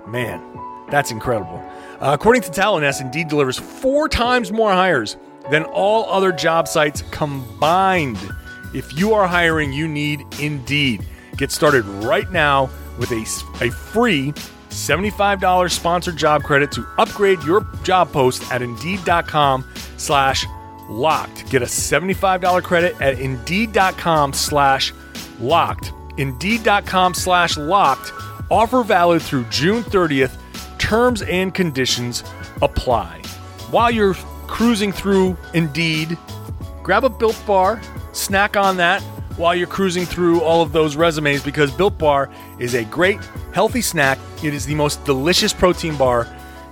Man, 0.08 0.42
that's 0.90 1.12
incredible. 1.12 1.58
Uh, 2.00 2.12
according 2.14 2.44
to 2.44 2.52
Talent 2.52 3.02
Indeed 3.02 3.28
delivers 3.28 3.58
four 3.58 4.08
times 4.08 4.52
more 4.52 4.72
hires 4.72 5.18
than 5.50 5.64
all 5.64 6.06
other 6.06 6.32
job 6.32 6.68
sites 6.68 7.04
combined. 7.12 8.18
If 8.74 8.98
you 8.98 9.14
are 9.14 9.28
hiring, 9.28 9.74
you 9.74 9.88
need 9.88 10.22
Indeed. 10.40 11.06
Get 11.38 11.52
started 11.52 11.86
right 11.86 12.32
now 12.32 12.70
with 12.98 13.12
a, 13.12 13.22
a 13.66 13.72
free 13.72 14.34
$75 14.70 15.72
sponsored 15.72 16.18
job 16.18 16.44
credit 16.44 16.72
to 16.74 16.86
upgrade 16.98 17.42
your 17.44 17.66
job 17.84 18.12
post 18.12 18.50
at 18.52 18.62
Indeed.com 18.62 19.66
slash 19.98 20.46
locked. 20.90 21.50
Get 21.50 21.62
a 21.62 21.66
$75 21.66 22.64
credit 22.64 23.00
at 23.02 23.20
Indeed.com 23.20 24.34
slash 24.34 24.94
locked. 25.40 25.94
Indeed.com 26.18 27.14
slash 27.14 27.58
locked. 27.58 28.12
Offer 28.52 28.84
valid 28.84 29.22
through 29.22 29.46
June 29.46 29.84
30th. 29.84 30.38
Terms 30.78 31.22
and 31.24 31.54
conditions 31.54 32.24
apply. 32.62 33.22
While 33.72 33.92
you're 33.92 34.16
cruising 34.50 34.92
through 34.92 35.38
Indeed, 35.54 36.18
grab 36.84 37.06
a 37.06 37.10
Built 37.10 37.42
Bar, 37.46 37.82
snack 38.12 38.58
on 38.58 38.78
that 38.78 39.02
while 39.38 39.56
you're 39.56 39.68
cruising 39.68 40.06
through 40.06 40.42
all 40.42 40.62
of 40.62 40.74
those 40.74 40.98
resumes 40.98 41.42
because 41.42 41.72
Built 41.72 41.98
Bar 41.98 42.30
is 42.58 42.74
a 42.74 42.84
great, 42.86 43.20
healthy 43.54 43.82
snack. 43.82 44.18
It 44.44 44.54
is 44.54 44.66
the 44.66 44.76
most 44.76 45.06
delicious 45.06 45.54
protein 45.54 45.96
bar 45.96 46.28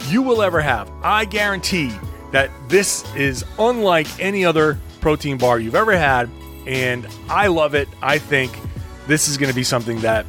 you 0.10 0.22
will 0.22 0.42
ever 0.42 0.60
have. 0.60 0.92
I 1.04 1.24
guarantee 1.26 1.94
that 2.32 2.50
this 2.68 3.06
is 3.16 3.46
unlike 3.58 4.08
any 4.20 4.44
other 4.44 4.78
protein 5.00 5.38
bar 5.38 5.60
you've 5.60 5.76
ever 5.76 5.96
had, 5.96 6.30
and 6.66 7.08
I 7.30 7.48
love 7.48 7.74
it. 7.76 7.88
I 8.02 8.18
think 8.18 8.60
this 9.06 9.30
is 9.30 9.38
going 9.38 9.50
to 9.50 9.56
be 9.56 9.64
something 9.64 10.02
that 10.02 10.26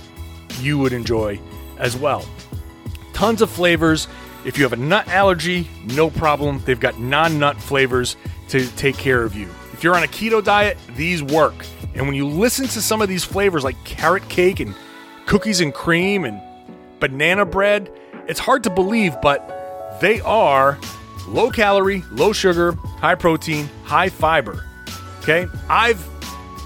you 0.61 0.78
would 0.78 0.93
enjoy 0.93 1.40
as 1.78 1.97
well. 1.97 2.25
Tons 3.14 3.43
of 3.43 3.50
flavors. 3.50 4.07
If 4.49 4.57
you 4.57 4.64
have 4.64 4.73
a 4.73 4.76
nut 4.76 5.07
allergy, 5.09 5.69
no 5.88 6.09
problem. 6.09 6.62
They've 6.64 6.81
got 6.81 6.99
non 6.99 7.38
nut 7.38 7.61
flavors 7.61 8.17
to 8.49 8.67
take 8.76 8.97
care 8.97 9.23
of 9.23 9.37
you. 9.37 9.47
If 9.75 9.85
you're 9.85 9.95
on 9.95 10.02
a 10.02 10.07
keto 10.07 10.43
diet, 10.43 10.78
these 10.97 11.23
work. 11.23 11.67
And 11.95 12.07
when 12.07 12.14
you 12.14 12.26
listen 12.26 12.67
to 12.69 12.81
some 12.81 13.02
of 13.02 13.11
these 13.11 13.25
flavors 13.25 13.62
like 13.62 13.76
carrot 13.85 14.26
cake 14.31 14.61
and 14.61 14.75
cookies 15.26 15.61
and 15.61 15.75
cream 15.75 16.25
and 16.25 16.40
banana 16.99 17.45
bread, 17.45 17.93
it's 18.26 18.40
hard 18.40 18.64
to 18.64 18.71
believe, 18.71 19.14
but 19.21 19.99
they 20.00 20.23
are 20.23 20.78
low 21.26 21.50
calorie, 21.50 22.02
low 22.11 22.33
sugar, 22.33 22.73
high 22.73 23.17
protein, 23.17 23.69
high 23.85 24.09
fiber. 24.09 24.64
Okay? 25.21 25.47
I've 25.69 26.02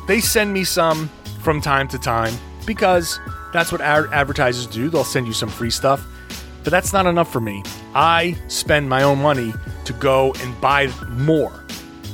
they 0.07 0.21
send 0.21 0.53
me 0.53 0.62
some 0.62 1.09
from 1.41 1.61
time 1.61 1.89
to 1.89 1.99
time 1.99 2.33
because 2.65 3.19
that's 3.53 3.73
what 3.73 3.81
advertisers 3.81 4.69
do. 4.69 4.89
They'll 4.89 5.03
send 5.03 5.27
you 5.27 5.33
some 5.33 5.49
free 5.49 5.71
stuff. 5.71 6.07
But 6.64 6.71
that's 6.71 6.92
not 6.92 7.07
enough 7.07 7.33
for 7.33 7.40
me. 7.40 7.62
I 7.95 8.37
spend 8.49 8.88
my 8.88 9.02
own 9.02 9.21
money 9.21 9.52
to 9.85 9.92
go 9.95 10.33
and 10.40 10.61
buy 10.61 10.92
more 11.11 11.64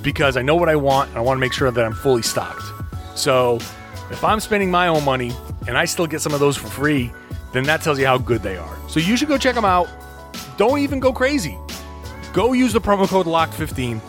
because 0.02 0.36
I 0.36 0.42
know 0.42 0.56
what 0.56 0.68
I 0.68 0.76
want 0.76 1.10
and 1.10 1.18
I 1.18 1.20
want 1.20 1.36
to 1.36 1.40
make 1.40 1.52
sure 1.52 1.70
that 1.70 1.84
I'm 1.84 1.92
fully 1.92 2.22
stocked. 2.22 2.64
So 3.14 3.56
if 4.10 4.24
I'm 4.24 4.40
spending 4.40 4.70
my 4.70 4.88
own 4.88 5.04
money 5.04 5.32
and 5.66 5.76
I 5.76 5.84
still 5.84 6.06
get 6.06 6.20
some 6.20 6.32
of 6.32 6.40
those 6.40 6.56
for 6.56 6.68
free, 6.68 7.12
then 7.52 7.64
that 7.64 7.82
tells 7.82 7.98
you 7.98 8.06
how 8.06 8.18
good 8.18 8.42
they 8.42 8.56
are. 8.56 8.76
So 8.88 9.00
you 9.00 9.16
should 9.16 9.28
go 9.28 9.36
check 9.38 9.54
them 9.54 9.64
out. 9.64 9.88
Don't 10.56 10.78
even 10.78 10.98
go 11.00 11.12
crazy. 11.12 11.58
Go 12.32 12.52
use 12.52 12.72
the 12.72 12.80
promo 12.80 13.06
code 13.06 13.26
LOCKED15. 13.26 14.00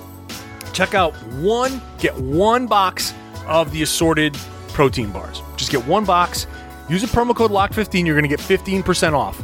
Check 0.74 0.93
out 0.93 1.13
one, 1.34 1.81
get 1.98 2.15
one 2.17 2.67
box 2.67 3.13
of 3.48 3.72
the 3.72 3.81
assorted 3.81 4.38
protein 4.74 5.12
bars. 5.12 5.41
Just 5.58 5.72
get 5.72 5.86
one 5.86 6.05
box. 6.05 6.48
Use 6.88 7.01
the 7.01 7.08
promo 7.08 7.36
code 7.36 7.51
LOCKED15. 7.51 8.05
You're 8.05 8.19
going 8.19 8.29
to 8.29 8.36
get 8.36 8.39
15% 8.39 9.13
off. 9.13 9.41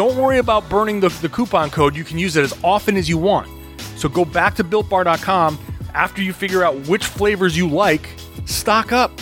Don't 0.00 0.16
worry 0.16 0.38
about 0.38 0.66
burning 0.70 0.98
the, 0.98 1.10
the 1.20 1.28
coupon 1.28 1.68
code. 1.68 1.94
You 1.94 2.04
can 2.04 2.18
use 2.18 2.34
it 2.34 2.42
as 2.42 2.58
often 2.64 2.96
as 2.96 3.06
you 3.06 3.18
want. 3.18 3.50
So 3.96 4.08
go 4.08 4.24
back 4.24 4.54
to 4.54 4.64
builtbar.com 4.64 5.58
after 5.92 6.22
you 6.22 6.32
figure 6.32 6.64
out 6.64 6.74
which 6.88 7.04
flavors 7.04 7.54
you 7.54 7.68
like, 7.68 8.08
stock 8.46 8.92
up. 8.92 9.12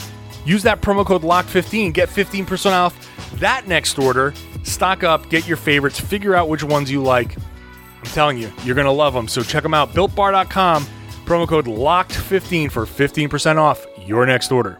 Use 0.44 0.62
that 0.62 0.80
promo 0.80 1.04
code 1.04 1.22
LOCKED15, 1.22 1.92
get 1.92 2.08
15% 2.08 2.70
off 2.70 2.94
that 3.40 3.66
next 3.66 3.98
order. 3.98 4.32
Stock 4.62 5.02
up, 5.02 5.28
get 5.30 5.48
your 5.48 5.56
favorites, 5.56 5.98
figure 5.98 6.36
out 6.36 6.48
which 6.48 6.62
ones 6.62 6.92
you 6.92 7.02
like. 7.02 7.36
I'm 7.36 8.04
telling 8.12 8.38
you, 8.38 8.48
you're 8.62 8.76
going 8.76 8.84
to 8.84 8.92
love 8.92 9.14
them. 9.14 9.26
So 9.26 9.42
check 9.42 9.64
them 9.64 9.74
out. 9.74 9.90
BuiltBar.com, 9.94 10.84
promo 11.24 11.48
code 11.48 11.66
LOCKED15 11.66 12.70
for 12.70 12.86
15% 12.86 13.56
off 13.56 13.84
your 14.06 14.24
next 14.26 14.52
order. 14.52 14.78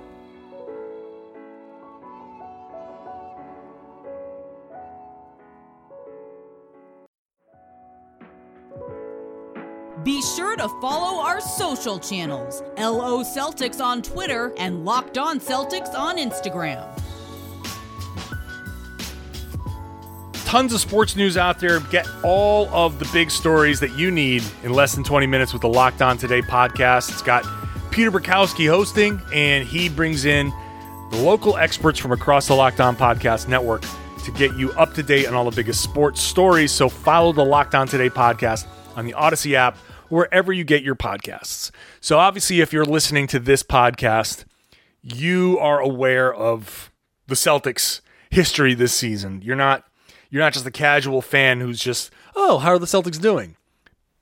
Be 10.04 10.22
sure 10.22 10.54
to 10.56 10.68
follow 10.80 11.20
our 11.22 11.40
social 11.40 11.98
channels 11.98 12.62
LO 12.76 13.22
Celtics 13.24 13.80
on 13.80 14.00
Twitter 14.00 14.52
and 14.56 14.84
Locked 14.84 15.18
On 15.18 15.40
Celtics 15.40 15.92
on 15.92 16.18
Instagram. 16.18 16.86
Tons 20.44 20.72
of 20.72 20.80
sports 20.80 21.16
news 21.16 21.36
out 21.36 21.58
there. 21.58 21.80
Get 21.80 22.06
all 22.22 22.68
of 22.68 22.98
the 23.00 23.08
big 23.12 23.30
stories 23.30 23.80
that 23.80 23.98
you 23.98 24.10
need 24.10 24.44
in 24.62 24.72
less 24.72 24.94
than 24.94 25.02
20 25.02 25.26
minutes 25.26 25.52
with 25.52 25.62
the 25.62 25.68
Locked 25.68 26.00
On 26.00 26.16
Today 26.16 26.42
podcast. 26.42 27.10
It's 27.10 27.20
got 27.20 27.44
Peter 27.90 28.10
Bukowski 28.10 28.68
hosting, 28.68 29.20
and 29.34 29.66
he 29.66 29.88
brings 29.88 30.24
in 30.24 30.52
the 31.10 31.18
local 31.18 31.56
experts 31.56 31.98
from 31.98 32.12
across 32.12 32.46
the 32.46 32.54
Locked 32.54 32.80
On 32.80 32.96
Podcast 32.96 33.48
Network 33.48 33.82
to 34.24 34.30
get 34.30 34.54
you 34.56 34.70
up 34.72 34.94
to 34.94 35.02
date 35.02 35.26
on 35.26 35.34
all 35.34 35.44
the 35.44 35.56
biggest 35.56 35.82
sports 35.82 36.22
stories. 36.22 36.70
So 36.70 36.88
follow 36.88 37.32
the 37.32 37.44
Locked 37.44 37.74
On 37.74 37.88
Today 37.88 38.08
podcast 38.08 38.66
on 38.96 39.04
the 39.04 39.12
Audacy 39.12 39.54
app 39.54 39.76
wherever 40.08 40.52
you 40.52 40.64
get 40.64 40.82
your 40.82 40.94
podcasts. 40.94 41.70
So, 42.00 42.18
obviously, 42.18 42.60
if 42.60 42.72
you're 42.72 42.84
listening 42.84 43.26
to 43.28 43.38
this 43.38 43.62
podcast, 43.62 44.44
you 45.02 45.58
are 45.58 45.80
aware 45.80 46.32
of 46.32 46.90
the 47.26 47.34
Celtics' 47.34 48.00
history 48.30 48.74
this 48.74 48.94
season. 48.94 49.42
You're 49.42 49.56
not 49.56 49.84
you're 50.30 50.42
not 50.42 50.52
just 50.52 50.66
a 50.66 50.70
casual 50.70 51.22
fan 51.22 51.60
who's 51.60 51.80
just, 51.80 52.10
"Oh, 52.34 52.58
how 52.58 52.70
are 52.70 52.78
the 52.78 52.86
Celtics 52.86 53.20
doing?" 53.20 53.56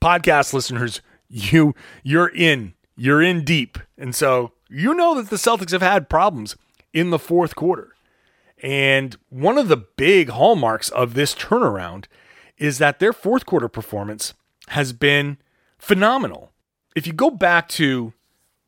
Podcast 0.00 0.52
listeners, 0.52 1.00
you 1.28 1.74
you're 2.02 2.28
in. 2.28 2.74
You're 2.96 3.22
in 3.22 3.44
deep. 3.44 3.78
And 3.98 4.14
so, 4.14 4.52
you 4.68 4.94
know 4.94 5.14
that 5.16 5.30
the 5.30 5.36
Celtics 5.36 5.72
have 5.72 5.82
had 5.82 6.08
problems 6.08 6.56
in 6.92 7.10
the 7.10 7.18
fourth 7.18 7.54
quarter. 7.54 7.94
And 8.62 9.16
one 9.28 9.58
of 9.58 9.68
the 9.68 9.76
big 9.76 10.30
hallmarks 10.30 10.88
of 10.88 11.14
this 11.14 11.34
turnaround 11.34 12.06
is 12.56 12.78
that 12.78 12.98
their 12.98 13.12
fourth 13.12 13.44
quarter 13.44 13.68
performance 13.68 14.32
has 14.68 14.92
been 14.94 15.36
phenomenal. 15.78 16.52
If 16.94 17.06
you 17.06 17.12
go 17.12 17.30
back 17.30 17.68
to 17.70 18.12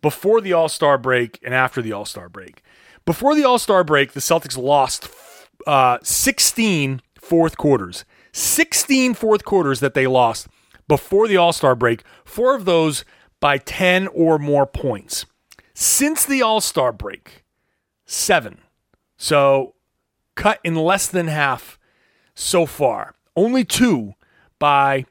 before 0.02 0.40
the 0.40 0.52
All 0.52 0.68
Star 0.68 0.98
break 0.98 1.38
and 1.42 1.54
after 1.54 1.82
the 1.82 1.92
All 1.92 2.04
Star 2.04 2.28
break, 2.28 2.62
before 3.04 3.34
the 3.34 3.44
All 3.44 3.58
Star 3.58 3.84
break, 3.84 4.12
the 4.12 4.20
Celtics 4.20 4.56
lost 4.56 5.08
uh, 5.66 5.98
16 6.02 7.00
fourth 7.20 7.56
quarters. 7.56 8.04
16 8.32 9.14
fourth 9.14 9.44
quarters 9.44 9.80
that 9.80 9.94
they 9.94 10.06
lost 10.06 10.48
before 10.86 11.28
the 11.28 11.36
All 11.36 11.52
Star 11.52 11.74
break, 11.74 12.02
four 12.24 12.54
of 12.54 12.64
those 12.64 13.04
by 13.40 13.58
10 13.58 14.08
or 14.08 14.38
more 14.38 14.66
points. 14.66 15.26
Since 15.74 16.24
the 16.24 16.42
All 16.42 16.60
Star 16.60 16.92
break, 16.92 17.44
seven. 18.06 18.58
So 19.16 19.74
cut 20.34 20.60
in 20.64 20.74
less 20.74 21.06
than 21.08 21.28
half 21.28 21.78
so 22.34 22.66
far. 22.66 23.14
Only 23.36 23.64
two 23.64 24.14
by 24.58 25.04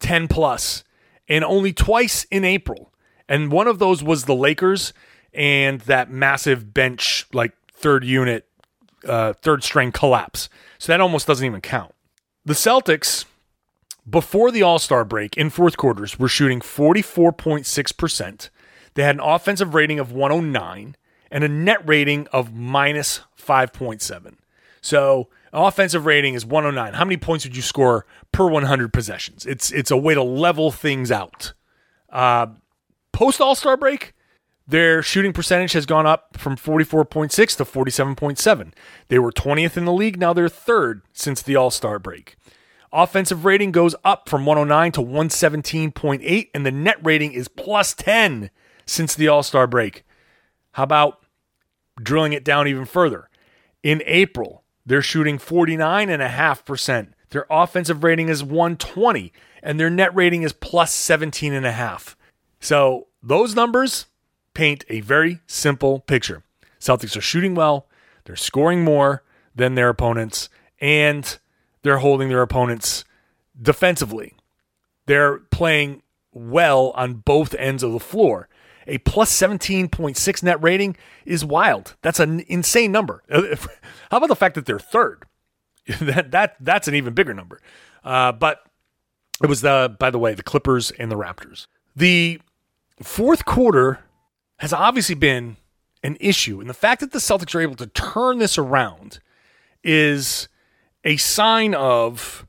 10 0.00 0.28
plus 0.28 0.84
and 1.32 1.46
only 1.46 1.72
twice 1.72 2.24
in 2.24 2.44
April. 2.44 2.92
And 3.26 3.50
one 3.50 3.66
of 3.66 3.78
those 3.78 4.02
was 4.02 4.26
the 4.26 4.34
Lakers 4.34 4.92
and 5.32 5.80
that 5.82 6.10
massive 6.10 6.74
bench, 6.74 7.26
like 7.32 7.52
third 7.72 8.04
unit, 8.04 8.46
uh, 9.08 9.32
third 9.32 9.64
string 9.64 9.92
collapse. 9.92 10.50
So 10.76 10.92
that 10.92 11.00
almost 11.00 11.26
doesn't 11.26 11.46
even 11.46 11.62
count. 11.62 11.94
The 12.44 12.52
Celtics, 12.52 13.24
before 14.08 14.50
the 14.50 14.60
All 14.60 14.78
Star 14.78 15.06
break 15.06 15.34
in 15.38 15.48
fourth 15.48 15.78
quarters, 15.78 16.18
were 16.18 16.28
shooting 16.28 16.60
44.6%. 16.60 18.50
They 18.92 19.02
had 19.02 19.16
an 19.16 19.22
offensive 19.22 19.72
rating 19.72 19.98
of 19.98 20.12
109 20.12 20.96
and 21.30 21.44
a 21.44 21.48
net 21.48 21.80
rating 21.88 22.26
of 22.26 22.52
minus 22.52 23.20
5.7. 23.42 24.34
So 24.82 25.28
offensive 25.52 26.06
rating 26.06 26.34
is 26.34 26.46
109. 26.46 26.94
How 26.94 27.04
many 27.04 27.16
points 27.16 27.44
would 27.44 27.56
you 27.56 27.62
score 27.62 28.06
per 28.32 28.48
100 28.48 28.92
possessions? 28.92 29.46
It's 29.46 29.70
it's 29.70 29.90
a 29.90 29.96
way 29.96 30.14
to 30.14 30.22
level 30.22 30.70
things 30.70 31.10
out. 31.10 31.52
Uh, 32.10 32.46
Post 33.12 33.40
All 33.40 33.54
Star 33.54 33.76
break, 33.76 34.14
their 34.66 35.02
shooting 35.02 35.32
percentage 35.32 35.72
has 35.72 35.86
gone 35.86 36.06
up 36.06 36.36
from 36.38 36.56
44.6 36.56 37.56
to 37.56 37.64
47.7. 37.64 38.72
They 39.08 39.18
were 39.18 39.32
20th 39.32 39.76
in 39.76 39.84
the 39.84 39.92
league. 39.92 40.18
Now 40.18 40.32
they're 40.32 40.48
third 40.48 41.02
since 41.12 41.42
the 41.42 41.56
All 41.56 41.70
Star 41.70 41.98
break. 41.98 42.36
Offensive 42.92 43.44
rating 43.44 43.72
goes 43.72 43.94
up 44.04 44.28
from 44.28 44.44
109 44.44 44.92
to 44.92 45.00
117.8, 45.00 46.50
and 46.52 46.66
the 46.66 46.70
net 46.70 46.98
rating 47.02 47.32
is 47.32 47.48
plus 47.48 47.94
10 47.94 48.50
since 48.84 49.14
the 49.14 49.28
All 49.28 49.42
Star 49.42 49.66
break. 49.66 50.04
How 50.72 50.84
about 50.84 51.24
drilling 52.00 52.32
it 52.32 52.44
down 52.44 52.68
even 52.68 52.84
further? 52.84 53.28
In 53.82 54.02
April, 54.06 54.61
they're 54.84 55.02
shooting 55.02 55.38
49.5%. 55.38 57.08
Their 57.30 57.46
offensive 57.50 58.04
rating 58.04 58.28
is 58.28 58.42
120, 58.44 59.32
and 59.62 59.78
their 59.78 59.90
net 59.90 60.14
rating 60.14 60.42
is 60.42 60.52
plus 60.52 60.94
17.5. 60.94 62.14
So 62.60 63.06
those 63.22 63.54
numbers 63.54 64.06
paint 64.54 64.84
a 64.88 65.00
very 65.00 65.40
simple 65.46 66.00
picture. 66.00 66.42
Celtics 66.78 67.16
are 67.16 67.22
shooting 67.22 67.54
well, 67.54 67.86
they're 68.24 68.36
scoring 68.36 68.84
more 68.84 69.22
than 69.54 69.74
their 69.74 69.88
opponents, 69.88 70.48
and 70.80 71.38
they're 71.82 71.98
holding 71.98 72.28
their 72.28 72.42
opponents 72.42 73.04
defensively. 73.60 74.34
They're 75.06 75.38
playing 75.38 76.02
well 76.32 76.90
on 76.94 77.14
both 77.14 77.54
ends 77.54 77.82
of 77.82 77.92
the 77.92 78.00
floor. 78.00 78.48
A 78.86 78.98
plus 78.98 79.32
17.6 79.32 80.42
net 80.42 80.62
rating 80.62 80.96
is 81.24 81.44
wild. 81.44 81.96
That's 82.02 82.20
an 82.20 82.44
insane 82.48 82.92
number. 82.92 83.22
How 83.30 84.16
about 84.16 84.28
the 84.28 84.36
fact 84.36 84.54
that 84.54 84.66
they're 84.66 84.78
third? 84.78 85.24
that 86.00 86.30
that 86.30 86.56
that's 86.60 86.86
an 86.88 86.94
even 86.94 87.14
bigger 87.14 87.34
number. 87.34 87.60
Uh, 88.04 88.32
but 88.32 88.64
it 89.42 89.48
was 89.48 89.60
the 89.62 89.94
by 89.98 90.10
the 90.10 90.18
way 90.18 90.34
the 90.34 90.42
Clippers 90.42 90.90
and 90.92 91.10
the 91.10 91.16
Raptors. 91.16 91.66
The 91.96 92.40
fourth 93.02 93.44
quarter 93.44 94.00
has 94.58 94.72
obviously 94.72 95.16
been 95.16 95.56
an 96.04 96.16
issue, 96.20 96.60
and 96.60 96.70
the 96.70 96.74
fact 96.74 97.00
that 97.00 97.12
the 97.12 97.18
Celtics 97.18 97.54
are 97.54 97.60
able 97.60 97.74
to 97.76 97.86
turn 97.86 98.38
this 98.38 98.58
around 98.58 99.18
is 99.82 100.48
a 101.04 101.16
sign 101.16 101.74
of 101.74 102.46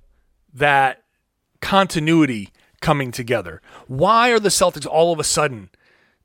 that 0.54 1.04
continuity 1.62 2.50
coming 2.82 3.12
together. 3.12 3.62
Why 3.88 4.30
are 4.30 4.40
the 4.40 4.50
Celtics 4.50 4.86
all 4.86 5.12
of 5.12 5.20
a 5.20 5.24
sudden 5.24 5.70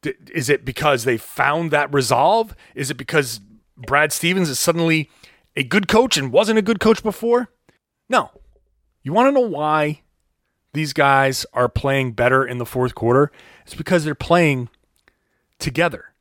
is 0.05 0.49
it 0.49 0.65
because 0.65 1.05
they 1.05 1.17
found 1.17 1.71
that 1.71 1.93
resolve? 1.93 2.55
Is 2.75 2.91
it 2.91 2.97
because 2.97 3.41
Brad 3.77 4.13
Stevens 4.13 4.49
is 4.49 4.59
suddenly 4.59 5.11
a 5.57 5.63
good 5.63 5.89
coach 5.89 6.17
and 6.17 6.33
wasn't 6.33 6.59
a 6.59 6.63
good 6.63 6.81
coach 6.81 7.03
before? 7.03 7.49
No. 8.09 8.31
You 9.03 9.13
want 9.13 9.29
to 9.29 9.33
know 9.33 9.47
why 9.47 10.03
these 10.73 10.93
guys 10.93 11.47
are 11.53 11.69
playing 11.69 12.13
better 12.13 12.47
in 12.47 12.59
the 12.59 12.67
fourth 12.67 12.95
quarter? 12.95 13.33
It's 13.65 13.75
because 13.75 14.05
they're 14.05 14.15
playing 14.15 14.69
together. 15.59 16.13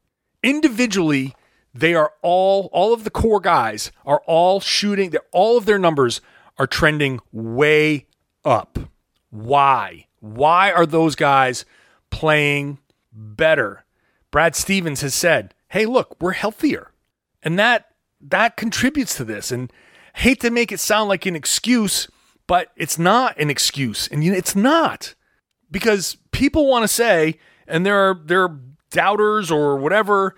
Individually, 0.44 1.36
they 1.74 1.94
are 1.94 2.14
all 2.22 2.70
all 2.72 2.94
of 2.94 3.04
the 3.04 3.10
core 3.10 3.40
guys 3.40 3.92
are 4.06 4.22
all 4.26 4.60
shooting 4.60 5.14
all 5.32 5.58
of 5.58 5.66
their 5.66 5.78
numbers 5.78 6.22
are 6.58 6.68
trending 6.68 7.20
way 7.32 8.08
up. 8.44 8.80
Why? 9.30 10.08
Why 10.20 10.72
are 10.72 10.86
those 10.86 11.16
guys 11.16 11.66
playing 12.10 12.80
better? 13.18 13.86
Brad 14.32 14.56
Stevens 14.56 15.02
has 15.02 15.16
said, 15.16 15.54
"Hey, 15.70 15.86
look, 15.86 16.16
we're 16.22 16.34
healthier." 16.34 16.92
And 17.44 17.58
that 17.60 17.90
that 18.22 18.58
contributes 18.58 19.16
to 19.18 19.24
this 19.24 19.52
and 19.52 19.72
hate 20.16 20.40
to 20.42 20.50
make 20.50 20.72
it 20.72 20.80
sound 20.80 21.10
like 21.10 21.26
an 21.26 21.36
excuse, 21.36 22.08
but 22.48 22.72
it's 22.76 22.98
not 22.98 23.38
an 23.40 23.50
excuse. 23.50 24.08
And 24.08 24.24
it's 24.24 24.56
not. 24.56 25.14
Because 25.70 26.18
people 26.32 26.68
want 26.68 26.84
to 26.84 26.88
say 26.88 27.40
and 27.68 27.86
there 27.86 27.98
are 27.98 28.20
there 28.24 28.44
are 28.44 28.60
doubters 28.90 29.52
or 29.52 29.78
whatever, 29.78 30.36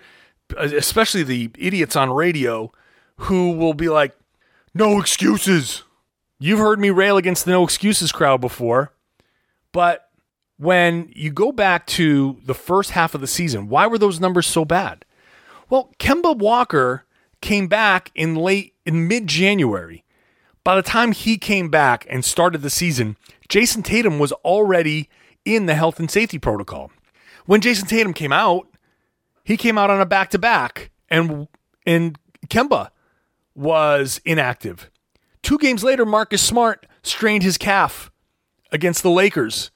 especially 0.56 1.22
the 1.22 1.50
idiots 1.58 1.96
on 1.96 2.10
radio 2.10 2.72
who 3.16 3.52
will 3.52 3.74
be 3.74 3.88
like, 3.88 4.16
"No 4.74 5.00
excuses." 5.00 5.84
You've 6.38 6.58
heard 6.58 6.80
me 6.80 6.90
rail 6.90 7.16
against 7.16 7.44
the 7.44 7.50
no 7.50 7.64
excuses 7.64 8.12
crowd 8.12 8.40
before, 8.40 8.92
but 9.72 10.09
when 10.60 11.10
you 11.16 11.30
go 11.30 11.52
back 11.52 11.86
to 11.86 12.36
the 12.44 12.52
first 12.52 12.90
half 12.90 13.14
of 13.14 13.22
the 13.22 13.26
season, 13.26 13.70
why 13.70 13.86
were 13.86 13.96
those 13.96 14.20
numbers 14.20 14.46
so 14.46 14.62
bad? 14.62 15.06
Well, 15.70 15.90
Kemba 15.98 16.36
Walker 16.36 17.06
came 17.40 17.66
back 17.66 18.10
in 18.14 18.34
late 18.34 18.74
in 18.84 19.08
mid-January. 19.08 20.04
By 20.62 20.76
the 20.76 20.82
time 20.82 21.12
he 21.12 21.38
came 21.38 21.70
back 21.70 22.06
and 22.10 22.22
started 22.22 22.60
the 22.60 22.68
season, 22.68 23.16
Jayson 23.48 23.82
Tatum 23.82 24.18
was 24.18 24.32
already 24.32 25.08
in 25.46 25.64
the 25.64 25.74
health 25.74 25.98
and 25.98 26.10
safety 26.10 26.38
protocol. 26.38 26.92
When 27.46 27.62
Jayson 27.62 27.88
Tatum 27.88 28.12
came 28.12 28.32
out, 28.32 28.68
he 29.42 29.56
came 29.56 29.78
out 29.78 29.88
on 29.88 30.02
a 30.02 30.06
back-to-back 30.06 30.90
and 31.08 31.48
and 31.86 32.18
Kemba 32.48 32.90
was 33.54 34.20
inactive. 34.26 34.90
Two 35.42 35.56
games 35.56 35.82
later, 35.82 36.04
Marcus 36.04 36.42
Smart 36.42 36.84
strained 37.02 37.44
his 37.44 37.56
calf 37.56 38.10
against 38.70 39.02
the 39.02 39.10
Lakers 39.10 39.70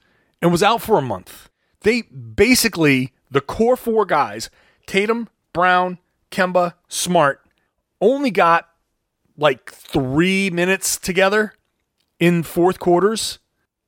and 0.45 0.51
was 0.51 0.61
out 0.61 0.79
for 0.79 0.99
a 0.99 1.01
month. 1.01 1.49
They 1.81 2.03
basically, 2.03 3.13
the 3.31 3.41
core 3.41 3.75
four 3.75 4.05
guys, 4.05 4.51
Tatum, 4.85 5.27
Brown, 5.53 5.97
Kemba, 6.29 6.75
Smart, 6.87 7.41
only 7.99 8.29
got 8.29 8.69
like 9.35 9.71
three 9.71 10.51
minutes 10.51 10.99
together 10.99 11.55
in 12.19 12.43
fourth 12.43 12.77
quarters. 12.77 13.39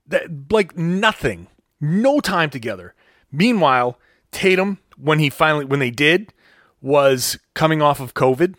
That 0.08 0.52
like 0.52 0.76
nothing, 0.76 1.46
no 1.80 2.20
time 2.20 2.50
together. 2.50 2.96
Meanwhile, 3.32 4.00
Tatum, 4.32 4.80
when 4.98 5.20
he 5.20 5.30
finally 5.30 5.66
when 5.66 5.80
they 5.80 5.92
did, 5.92 6.34
was 6.82 7.38
coming 7.54 7.84
off 7.84 8.00
of 8.00 8.16
COVID. 8.16 8.56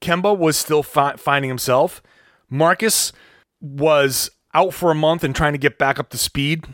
Kemba 0.00 0.36
was 0.36 0.56
still 0.56 0.82
fi- 0.82 1.14
finding 1.14 1.48
himself. 1.48 2.02
Marcus 2.50 3.12
was 3.60 4.32
out 4.52 4.74
for 4.74 4.90
a 4.90 4.96
month 4.96 5.22
and 5.22 5.32
trying 5.32 5.52
to 5.52 5.58
get 5.58 5.78
back 5.78 6.00
up 6.00 6.10
to 6.10 6.18
speed 6.18 6.66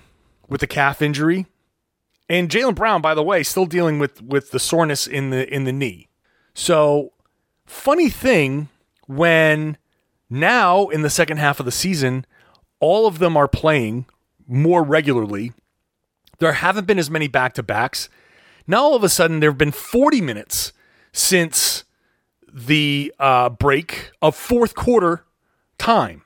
with 0.51 0.61
the 0.61 0.67
calf 0.67 1.01
injury. 1.01 1.47
And 2.29 2.51
Jaylen 2.51 2.75
Brown, 2.75 3.01
by 3.01 3.15
the 3.15 3.23
way, 3.23 3.43
still 3.43 3.67
dealing 3.67 3.99
with 3.99 4.23
with 4.23 4.51
the 4.51 4.61
soreness 4.61 5.07
in 5.07 5.31
the 5.31 5.53
in 5.53 5.65
the 5.65 5.73
knee. 5.73 6.09
So, 6.53 7.13
funny 7.65 8.11
thing 8.11 8.69
when 9.07 9.79
now 10.29 10.89
in 10.89 11.03
the 11.03 11.11
second 11.11 11.39
half 11.39 11.59
of 11.59 11.67
the 11.67 11.73
season, 11.73 12.27
all 12.79 13.07
of 13.07 13.19
them 13.19 13.37
are 13.37 13.49
playing 13.49 14.07
more 14.47 14.83
regularly. 14.83 15.53
There 16.39 16.53
haven't 16.53 16.87
been 16.87 16.99
as 16.99 17.11
many 17.11 17.29
back 17.29 17.55
to 17.55 17.63
backs. 17.63 18.09
Now 18.67 18.83
all 18.83 18.95
of 18.95 19.05
a 19.05 19.09
sudden 19.09 19.41
there 19.41 19.51
have 19.51 19.59
been 19.59 19.73
40 19.73 20.21
minutes 20.21 20.73
since 21.13 21.85
the 22.53 23.13
uh, 23.19 23.49
break 23.49 24.13
of 24.23 24.37
fourth 24.37 24.75
quarter 24.75 25.25
time 25.79 26.23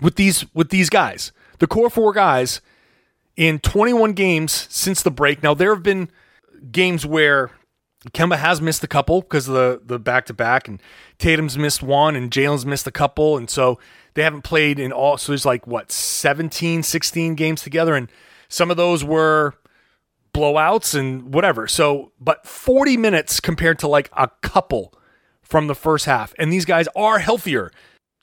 with 0.00 0.16
these 0.16 0.44
with 0.54 0.70
these 0.70 0.90
guys. 0.90 1.32
The 1.58 1.66
core 1.66 1.90
four 1.90 2.12
guys 2.12 2.60
in 3.36 3.58
21 3.58 4.12
games 4.14 4.66
since 4.70 5.02
the 5.02 5.10
break. 5.10 5.42
Now 5.42 5.54
there 5.54 5.74
have 5.74 5.82
been 5.82 6.10
games 6.70 7.04
where 7.04 7.50
Kemba 8.10 8.36
has 8.38 8.60
missed 8.60 8.84
a 8.84 8.88
couple 8.88 9.20
because 9.20 9.48
of 9.48 9.54
the 9.54 9.80
the 9.84 9.98
back 9.98 10.26
to 10.26 10.34
back, 10.34 10.68
and 10.68 10.80
Tatum's 11.18 11.58
missed 11.58 11.82
one, 11.82 12.16
and 12.16 12.30
Jaylen's 12.30 12.66
missed 12.66 12.86
a 12.86 12.92
couple, 12.92 13.36
and 13.36 13.50
so 13.50 13.78
they 14.14 14.22
haven't 14.22 14.42
played 14.42 14.78
in 14.78 14.92
all. 14.92 15.18
So 15.18 15.32
there's 15.32 15.46
like 15.46 15.66
what 15.66 15.90
17, 15.92 16.82
16 16.82 17.34
games 17.34 17.62
together, 17.62 17.94
and 17.94 18.10
some 18.48 18.70
of 18.70 18.76
those 18.76 19.04
were 19.04 19.54
blowouts 20.32 20.98
and 20.98 21.32
whatever. 21.32 21.66
So, 21.66 22.12
but 22.20 22.46
40 22.46 22.96
minutes 22.96 23.40
compared 23.40 23.78
to 23.80 23.88
like 23.88 24.10
a 24.16 24.30
couple 24.42 24.92
from 25.42 25.66
the 25.66 25.74
first 25.74 26.04
half, 26.04 26.34
and 26.38 26.52
these 26.52 26.64
guys 26.64 26.88
are 26.94 27.18
healthier. 27.18 27.70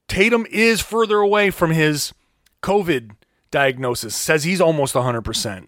Tatum 0.08 0.46
is 0.50 0.82
further 0.82 1.18
away 1.18 1.50
from 1.50 1.72
his 1.72 2.14
COVID 2.62 3.16
diagnosis, 3.54 4.16
says 4.16 4.44
he's 4.44 4.60
almost 4.60 4.96
100%. 4.96 5.68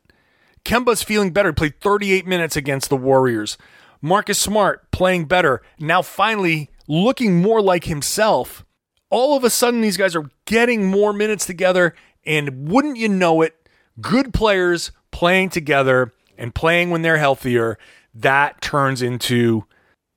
Kemba's 0.65 1.03
feeling 1.03 1.31
better. 1.31 1.53
Played 1.53 1.79
38 1.79 2.27
minutes 2.27 2.57
against 2.57 2.89
the 2.89 2.97
Warriors. 2.97 3.57
Marcus 4.01 4.39
Smart 4.39 4.91
playing 4.91 5.25
better. 5.25 5.61
Now 5.79 6.01
finally 6.01 6.69
looking 6.87 7.41
more 7.41 7.61
like 7.61 7.85
himself. 7.85 8.65
All 9.09 9.37
of 9.37 9.43
a 9.43 9.49
sudden, 9.49 9.81
these 9.81 9.97
guys 9.97 10.15
are 10.15 10.29
getting 10.45 10.85
more 10.85 11.13
minutes 11.13 11.45
together. 11.45 11.95
And 12.25 12.67
wouldn't 12.67 12.97
you 12.97 13.07
know 13.07 13.41
it, 13.43 13.69
good 14.01 14.33
players 14.33 14.91
playing 15.11 15.49
together 15.49 16.11
and 16.37 16.53
playing 16.53 16.89
when 16.89 17.03
they're 17.03 17.17
healthier, 17.17 17.77
that 18.13 18.59
turns 18.61 19.01
into 19.01 19.65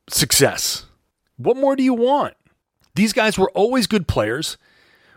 success. 0.08 0.86
What 1.36 1.56
more 1.56 1.76
do 1.76 1.82
you 1.82 1.94
want? 1.94 2.34
These 2.94 3.12
guys 3.12 3.38
were 3.38 3.50
always 3.50 3.86
good 3.86 4.08
players. 4.08 4.56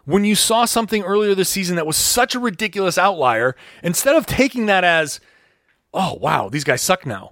When 0.05 0.25
you 0.25 0.35
saw 0.35 0.65
something 0.65 1.03
earlier 1.03 1.35
this 1.35 1.49
season 1.49 1.75
that 1.75 1.87
was 1.87 1.97
such 1.97 2.35
a 2.35 2.39
ridiculous 2.39 2.97
outlier, 2.97 3.55
instead 3.83 4.15
of 4.15 4.25
taking 4.25 4.65
that 4.65 4.83
as, 4.83 5.19
oh, 5.93 6.15
wow, 6.15 6.49
these 6.49 6.63
guys 6.63 6.81
suck 6.81 7.05
now, 7.05 7.31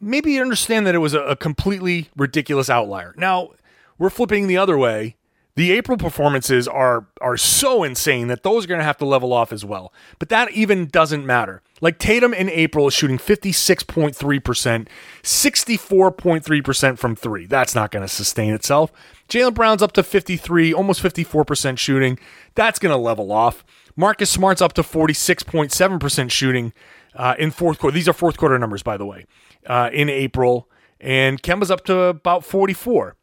maybe 0.00 0.32
you 0.32 0.42
understand 0.42 0.86
that 0.86 0.94
it 0.94 0.98
was 0.98 1.14
a, 1.14 1.20
a 1.20 1.36
completely 1.36 2.08
ridiculous 2.16 2.68
outlier. 2.68 3.14
Now, 3.16 3.50
we're 3.98 4.10
flipping 4.10 4.46
the 4.46 4.56
other 4.56 4.76
way 4.78 5.16
the 5.56 5.72
April 5.72 5.98
performances 5.98 6.68
are 6.68 7.06
are 7.20 7.36
so 7.36 7.82
insane 7.82 8.28
that 8.28 8.42
those 8.42 8.64
are 8.64 8.68
going 8.68 8.78
to 8.78 8.84
have 8.84 8.98
to 8.98 9.04
level 9.04 9.32
off 9.32 9.52
as 9.52 9.64
well. 9.64 9.92
But 10.18 10.28
that 10.28 10.52
even 10.52 10.86
doesn't 10.86 11.26
matter. 11.26 11.62
Like 11.80 11.98
Tatum 11.98 12.32
in 12.32 12.48
April 12.50 12.86
is 12.86 12.94
shooting 12.94 13.18
56.3%, 13.18 14.88
64.3% 15.22 16.98
from 16.98 17.16
3. 17.16 17.46
That's 17.46 17.74
not 17.74 17.90
going 17.90 18.02
to 18.02 18.08
sustain 18.08 18.52
itself. 18.52 18.92
Jaylen 19.28 19.54
Brown's 19.54 19.82
up 19.82 19.92
to 19.92 20.02
53, 20.02 20.74
almost 20.74 21.02
54% 21.02 21.78
shooting. 21.78 22.18
That's 22.54 22.78
going 22.78 22.92
to 22.92 22.98
level 23.00 23.32
off. 23.32 23.64
Marcus 23.96 24.30
Smart's 24.30 24.62
up 24.62 24.72
to 24.74 24.82
46.7% 24.82 26.30
shooting 26.30 26.72
uh, 27.14 27.34
in 27.38 27.50
fourth 27.50 27.78
quarter. 27.78 27.94
These 27.94 28.08
are 28.08 28.12
fourth 28.12 28.36
quarter 28.36 28.58
numbers, 28.58 28.82
by 28.82 28.96
the 28.96 29.06
way, 29.06 29.26
uh, 29.66 29.90
in 29.92 30.08
April. 30.08 30.68
And 31.00 31.42
Kemba's 31.42 31.70
up 31.70 31.84
to 31.86 31.98
about 32.02 32.44
44 32.44 33.16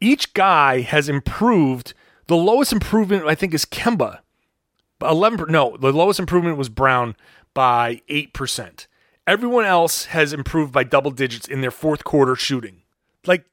each 0.00 0.34
guy 0.34 0.80
has 0.80 1.08
improved. 1.08 1.94
The 2.26 2.36
lowest 2.36 2.72
improvement, 2.72 3.26
I 3.26 3.34
think, 3.34 3.54
is 3.54 3.64
Kemba. 3.64 4.20
11, 5.00 5.46
no, 5.50 5.76
the 5.76 5.92
lowest 5.92 6.18
improvement 6.18 6.56
was 6.56 6.68
Brown 6.68 7.16
by 7.54 8.00
8%. 8.08 8.86
Everyone 9.26 9.64
else 9.64 10.06
has 10.06 10.32
improved 10.32 10.72
by 10.72 10.84
double 10.84 11.10
digits 11.10 11.48
in 11.48 11.60
their 11.60 11.70
fourth 11.70 12.04
quarter 12.04 12.36
shooting. 12.36 12.82
Like, 13.26 13.44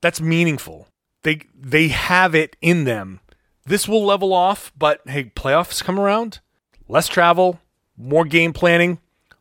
that's 0.00 0.20
meaningful. 0.20 0.88
They 1.22 1.40
they 1.58 1.88
have 1.88 2.34
it 2.34 2.56
in 2.60 2.84
them. 2.84 3.20
This 3.64 3.88
will 3.88 4.04
level 4.04 4.34
off, 4.34 4.70
but 4.76 5.00
hey, 5.06 5.32
playoffs 5.34 5.82
come 5.82 5.98
around. 5.98 6.40
Less 6.86 7.08
travel, 7.08 7.58
more 7.96 8.26
game 8.26 8.52
planning, 8.52 8.98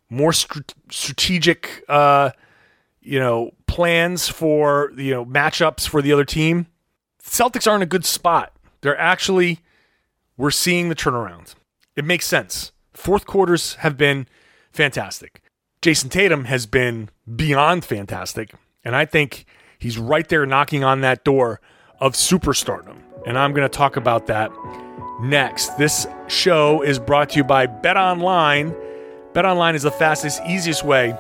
more 0.09 0.31
st- 0.31 0.73
strategic 0.89 1.83
uh, 1.89 2.31
you 3.03 3.19
know, 3.19 3.51
plans 3.73 4.29
for, 4.29 4.91
you 4.95 5.09
know, 5.09 5.25
matchups 5.25 5.87
for 5.87 5.99
the 5.99 6.13
other 6.13 6.23
team. 6.23 6.67
Celtics 7.23 7.65
are 7.65 7.75
in 7.75 7.81
a 7.81 7.87
good 7.87 8.05
spot. 8.05 8.53
They're 8.81 8.99
actually, 8.99 9.61
we're 10.37 10.51
seeing 10.51 10.89
the 10.89 10.95
turnaround. 10.95 11.55
It 11.95 12.05
makes 12.05 12.27
sense. 12.27 12.71
Fourth 12.93 13.25
quarters 13.25 13.73
have 13.75 13.97
been 13.97 14.27
fantastic. 14.71 15.41
Jayson 15.81 16.11
Tatum 16.11 16.45
has 16.45 16.67
been 16.67 17.09
beyond 17.35 17.83
fantastic. 17.83 18.53
And 18.85 18.95
I 18.95 19.05
think 19.05 19.45
he's 19.79 19.97
right 19.97 20.29
there 20.29 20.45
knocking 20.45 20.83
on 20.83 21.01
that 21.01 21.23
door 21.23 21.59
of 21.99 22.13
superstardom. 22.13 22.97
And 23.25 23.39
I'm 23.39 23.53
going 23.53 23.67
to 23.67 23.75
talk 23.75 23.97
about 23.97 24.27
that 24.27 24.51
next. 25.19 25.79
This 25.79 26.05
show 26.27 26.83
is 26.83 26.99
brought 26.99 27.31
to 27.31 27.37
you 27.37 27.43
by 27.43 27.65
Bet 27.65 27.97
Online. 27.97 28.75
Bet 29.33 29.45
Online 29.45 29.73
is 29.73 29.81
the 29.81 29.89
fastest, 29.89 30.43
easiest 30.47 30.85
way 30.85 31.17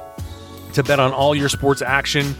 to 0.73 0.83
bet 0.83 0.99
on 0.99 1.11
all 1.11 1.35
your 1.35 1.49
sports 1.49 1.81
action. 1.81 2.35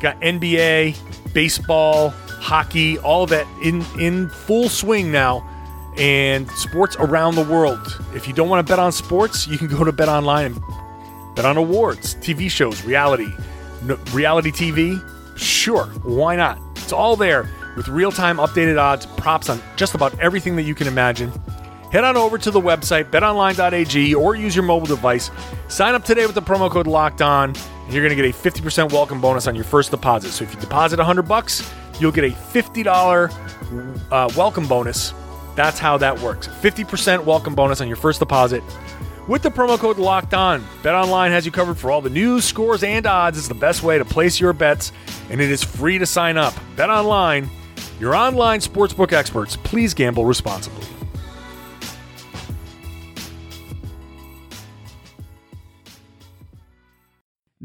Got 0.00 0.20
NBA, 0.20 1.32
baseball, 1.32 2.10
hockey, 2.10 2.98
all 2.98 3.24
of 3.24 3.30
that 3.30 3.46
in 3.62 3.84
in 3.98 4.28
full 4.28 4.68
swing 4.68 5.10
now, 5.10 5.48
and 5.96 6.50
sports 6.52 6.96
around 6.98 7.34
the 7.34 7.44
world. 7.44 8.00
If 8.14 8.28
you 8.28 8.34
don't 8.34 8.48
want 8.48 8.66
to 8.66 8.70
bet 8.70 8.78
on 8.78 8.92
sports, 8.92 9.46
you 9.46 9.58
can 9.58 9.68
go 9.68 9.84
to 9.84 9.92
Bet 9.92 10.08
Online 10.08 10.46
and 10.46 11.34
bet 11.34 11.44
on 11.44 11.56
awards, 11.56 12.14
TV 12.16 12.50
shows, 12.50 12.84
reality, 12.84 13.32
no, 13.82 13.98
reality 14.12 14.50
TV. 14.50 15.02
Sure, 15.38 15.86
why 16.02 16.36
not? 16.36 16.58
It's 16.76 16.92
all 16.92 17.16
there 17.16 17.48
with 17.76 17.88
real-time 17.88 18.38
updated 18.38 18.80
odds, 18.80 19.04
props 19.04 19.50
on 19.50 19.60
just 19.76 19.94
about 19.94 20.18
everything 20.18 20.56
that 20.56 20.62
you 20.62 20.74
can 20.74 20.86
imagine. 20.86 21.30
Head 21.90 22.02
on 22.02 22.16
over 22.16 22.36
to 22.38 22.50
the 22.50 22.60
website 22.60 23.10
betonline.ag 23.10 24.14
or 24.14 24.34
use 24.34 24.56
your 24.56 24.64
mobile 24.64 24.86
device. 24.86 25.30
Sign 25.68 25.94
up 25.94 26.04
today 26.04 26.26
with 26.26 26.34
the 26.34 26.42
promo 26.42 26.70
code 26.70 26.86
Locked 26.86 27.22
On, 27.22 27.50
and 27.50 27.92
you're 27.92 28.02
going 28.02 28.16
to 28.16 28.20
get 28.20 28.34
a 28.34 28.36
50% 28.36 28.92
welcome 28.92 29.20
bonus 29.20 29.46
on 29.46 29.54
your 29.54 29.64
first 29.64 29.92
deposit. 29.92 30.32
So 30.32 30.44
if 30.44 30.52
you 30.52 30.60
deposit 30.60 30.98
100 30.98 31.22
bucks, 31.22 31.70
you'll 32.00 32.12
get 32.12 32.24
a 32.24 32.30
$50 32.30 34.10
uh, 34.10 34.32
welcome 34.36 34.66
bonus. 34.66 35.14
That's 35.54 35.78
how 35.78 35.96
that 35.98 36.18
works. 36.20 36.48
50% 36.48 37.24
welcome 37.24 37.54
bonus 37.54 37.80
on 37.80 37.86
your 37.86 37.96
first 37.96 38.18
deposit 38.18 38.64
with 39.28 39.42
the 39.42 39.50
promo 39.50 39.78
code 39.78 39.98
Locked 39.98 40.34
On. 40.34 40.62
BetOnline 40.82 41.30
has 41.30 41.46
you 41.46 41.52
covered 41.52 41.78
for 41.78 41.90
all 41.92 42.00
the 42.00 42.10
news, 42.10 42.44
scores, 42.44 42.82
and 42.82 43.06
odds. 43.06 43.38
It's 43.38 43.48
the 43.48 43.54
best 43.54 43.82
way 43.82 43.96
to 43.98 44.04
place 44.04 44.40
your 44.40 44.52
bets, 44.52 44.92
and 45.30 45.40
it 45.40 45.50
is 45.50 45.62
free 45.62 45.98
to 45.98 46.06
sign 46.06 46.36
up. 46.36 46.52
BetOnline, 46.74 47.48
your 48.00 48.14
online 48.14 48.60
sportsbook 48.60 49.12
experts. 49.12 49.56
Please 49.56 49.94
gamble 49.94 50.24
responsibly. 50.24 50.95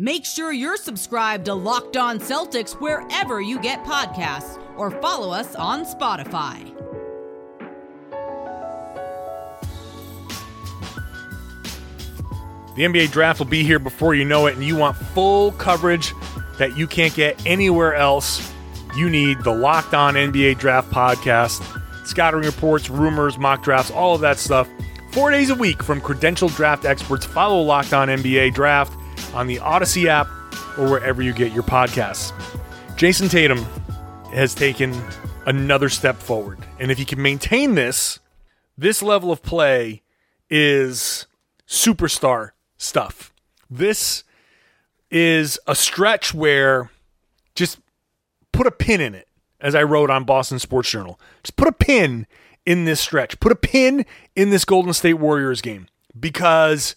Make 0.01 0.25
sure 0.25 0.51
you're 0.51 0.77
subscribed 0.77 1.45
to 1.45 1.53
Locked 1.53 1.95
On 1.95 2.17
Celtics 2.17 2.71
wherever 2.81 3.39
you 3.39 3.59
get 3.59 3.83
podcasts 3.83 4.59
or 4.75 4.89
follow 4.89 5.31
us 5.31 5.53
on 5.53 5.85
Spotify. 5.85 6.75
The 12.75 12.81
NBA 12.81 13.11
draft 13.11 13.37
will 13.37 13.45
be 13.45 13.61
here 13.61 13.77
before 13.77 14.15
you 14.15 14.25
know 14.25 14.47
it, 14.47 14.55
and 14.55 14.63
you 14.63 14.75
want 14.75 14.97
full 14.97 15.51
coverage 15.51 16.15
that 16.57 16.75
you 16.75 16.87
can't 16.87 17.13
get 17.13 17.39
anywhere 17.45 17.93
else. 17.93 18.51
You 18.97 19.07
need 19.07 19.43
the 19.43 19.53
Locked 19.53 19.93
On 19.93 20.15
NBA 20.15 20.57
Draft 20.57 20.89
Podcast, 20.89 21.61
scouting 22.07 22.41
reports, 22.41 22.89
rumors, 22.89 23.37
mock 23.37 23.61
drafts, 23.61 23.91
all 23.91 24.15
of 24.15 24.21
that 24.21 24.39
stuff. 24.39 24.67
Four 25.11 25.29
days 25.29 25.51
a 25.51 25.55
week 25.55 25.83
from 25.83 26.01
credentialed 26.01 26.55
draft 26.55 26.85
experts. 26.85 27.23
Follow 27.23 27.61
Locked 27.61 27.93
On 27.93 28.07
NBA 28.07 28.55
Draft 28.55 28.97
on 29.34 29.47
the 29.47 29.57
Audacy 29.57 30.05
app 30.05 30.27
or 30.77 30.89
wherever 30.89 31.21
you 31.21 31.34
get 31.34 31.51
your 31.51 31.63
podcasts. 31.63 32.31
Jayson 32.95 33.29
Tatum 33.29 33.65
has 34.34 34.53
taken 34.53 34.93
another 35.45 35.89
step 35.89 36.15
forward. 36.15 36.60
And 36.79 36.91
if 36.91 36.97
he 36.97 37.05
can 37.05 37.21
maintain 37.21 37.75
this, 37.75 38.19
this 38.77 39.01
level 39.01 39.31
of 39.31 39.41
play 39.41 40.01
is 40.49 41.27
superstar 41.67 42.51
stuff. 42.77 43.34
This 43.69 44.23
is 45.10 45.60
a 45.67 45.75
stretch 45.75 46.34
where 46.34 46.89
just 47.55 47.79
put 48.51 48.67
a 48.67 48.71
pin 48.71 49.01
in 49.01 49.15
it, 49.15 49.27
as 49.60 49.75
I 49.75 49.84
wrote 49.84 50.10
on 50.10 50.23
Boston 50.23 50.60
Sports 50.60 50.89
Journal. 50.89 51.19
Just 51.43 51.55
put 51.55 51.67
a 51.67 51.73
pin 51.73 52.27
in 52.65 52.86
this 52.86 52.99
stretch. 52.99 53.39
Put 53.39 53.51
a 53.51 53.55
pin 53.55 54.05
in 54.36 54.49
this 54.49 54.65
Golden 54.65 54.93
State 54.93 55.15
Warriors 55.15 55.62
game 55.62 55.88
because 56.19 56.95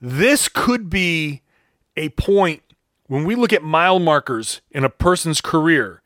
this 0.00 0.48
could 0.48 0.90
be 0.90 1.42
a 1.96 2.10
point 2.10 2.62
when 3.06 3.24
we 3.24 3.34
look 3.34 3.52
at 3.52 3.62
mile 3.62 3.98
markers 3.98 4.60
in 4.70 4.84
a 4.84 4.90
person's 4.90 5.40
career, 5.40 6.02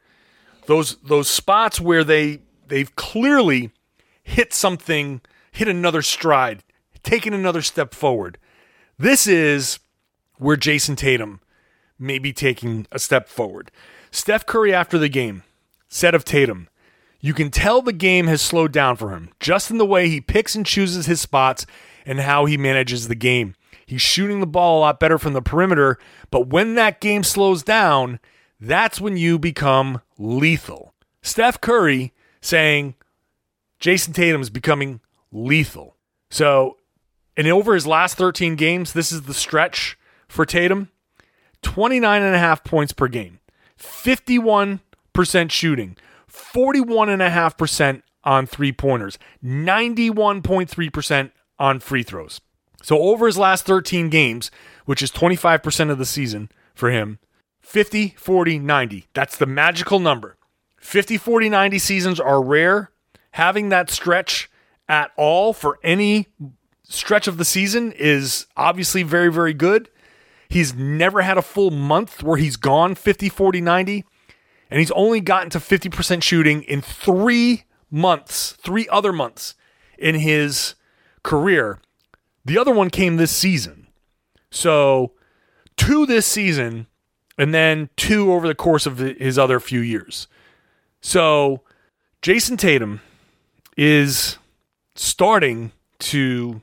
those 0.66 0.96
those 0.96 1.29
spots 1.29 1.81
where 1.81 2.05
they 2.05 2.40
they've 2.68 2.94
clearly 2.96 3.70
hit 4.22 4.53
something, 4.53 5.20
hit 5.50 5.68
another 5.68 6.03
stride, 6.03 6.62
taken 7.03 7.33
another 7.33 7.62
step 7.62 7.94
forward. 7.94 8.38
This 8.98 9.26
is 9.26 9.79
where 10.37 10.57
Jayson 10.57 10.96
Tatum 10.96 11.40
may 11.98 12.18
be 12.18 12.33
taking 12.33 12.87
a 12.92 12.98
step 12.98 13.29
forward. 13.29 13.70
Steph 14.11 14.46
Curry 14.46 14.74
after 14.74 14.98
the 14.98 15.09
game 15.09 15.42
said 15.88 16.14
of 16.14 16.24
Tatum, 16.24 16.68
you 17.20 17.35
can 17.35 17.50
tell 17.50 17.83
the 17.83 17.92
game 17.92 18.26
has 18.26 18.40
slowed 18.40 18.72
down 18.72 18.96
for 18.96 19.11
him, 19.11 19.31
just 19.40 19.70
in 19.70 19.79
the 19.79 19.87
way 19.87 20.09
he 20.09 20.20
picks 20.20 20.55
and 20.55 20.64
chooses 20.64 21.07
his 21.07 21.20
spots 21.20 21.66
and 22.07 22.20
how 22.20 22.46
he 22.46 22.57
manages 22.57 23.09
the 23.09 23.14
game. 23.14 23.55
He's 23.90 24.00
shooting 24.00 24.38
the 24.38 24.46
ball 24.46 24.79
a 24.79 24.83
lot 24.83 25.00
better 25.00 25.18
from 25.18 25.33
the 25.33 25.42
perimeter, 25.42 25.98
but 26.31 26.46
when 26.46 26.76
that 26.76 27.00
game 27.00 27.24
slows 27.24 27.64
down, 27.64 28.20
that's 28.61 29.00
when 29.00 29.16
you 29.16 29.37
become 29.37 30.00
lethal. 30.16 30.94
Steph 31.22 31.61
Curry 31.61 32.12
saying 32.40 32.94
Jayson 33.81 34.14
Tatum 34.14 34.42
is 34.42 34.48
becoming 34.48 35.00
lethal. 35.33 35.96
So, 36.31 36.76
and 37.37 37.48
over 37.48 37.74
his 37.74 37.85
last 37.85 38.16
13 38.16 38.55
games, 38.55 38.92
this 38.92 39.11
is 39.11 39.22
the 39.22 39.35
stretch 39.35 39.98
for 40.29 40.46
Tatum 40.46 40.90
29 41.62 42.22
and 42.22 42.37
a 42.37 42.38
half 42.38 42.62
points 42.62 42.92
per 42.92 43.09
game, 43.09 43.40
51% 43.76 44.79
shooting, 45.50 45.96
41.5% 46.31 48.03
on 48.22 48.46
three 48.46 48.70
pointers, 48.70 49.18
91.3% 49.44 51.33
on 51.59 51.81
free 51.81 52.05
throws. 52.05 52.40
So 52.82 52.98
over 52.98 53.26
his 53.26 53.38
last 53.38 53.66
13 53.66 54.08
games, 54.08 54.50
which 54.84 55.02
is 55.02 55.10
25% 55.10 55.90
of 55.90 55.98
the 55.98 56.06
season 56.06 56.50
for 56.74 56.90
him, 56.90 57.18
50, 57.60 58.14
40, 58.16 58.58
90. 58.58 59.06
That's 59.12 59.36
the 59.36 59.46
magical 59.46 60.00
number. 60.00 60.36
50, 60.80 61.18
40, 61.18 61.50
90 61.50 61.78
seasons 61.78 62.20
are 62.20 62.42
rare. 62.42 62.90
Having 63.32 63.68
that 63.68 63.90
stretch 63.90 64.50
at 64.88 65.12
all 65.16 65.52
for 65.52 65.78
any 65.84 66.28
stretch 66.82 67.28
of 67.28 67.36
the 67.36 67.44
season 67.44 67.92
is 67.92 68.46
obviously 68.56 69.02
very, 69.02 69.30
very 69.30 69.54
good. 69.54 69.88
He's 70.48 70.74
never 70.74 71.22
had 71.22 71.38
a 71.38 71.42
full 71.42 71.70
month 71.70 72.22
where 72.22 72.36
he's 72.36 72.56
gone 72.56 72.96
50, 72.96 73.28
40, 73.28 73.60
90. 73.60 74.04
And 74.68 74.80
he's 74.80 74.90
only 74.92 75.20
gotten 75.20 75.50
to 75.50 75.58
50% 75.58 76.22
shooting 76.22 76.62
in 76.62 76.80
three 76.80 77.64
months, 77.90 78.52
three 78.52 78.88
other 78.88 79.12
months 79.12 79.54
in 79.98 80.16
his 80.16 80.74
career. 81.22 81.80
The 82.44 82.59
other 82.59 82.72
one 82.72 82.90
came 82.90 83.16
this 83.16 83.35
season. 83.35 83.87
So, 84.50 85.12
two 85.76 86.07
this 86.07 86.26
season, 86.26 86.87
and 87.38 87.55
then 87.55 87.90
two 87.96 88.33
over 88.33 88.48
the 88.48 88.55
course 88.55 88.87
of 88.87 88.98
his 88.98 89.38
other 89.38 89.61
few 89.61 89.81
years. 89.81 90.26
So, 91.00 91.62
Jayson 92.22 92.57
Tatum 92.57 93.00
is 93.76 94.38
starting 94.94 95.72
to 95.98 96.62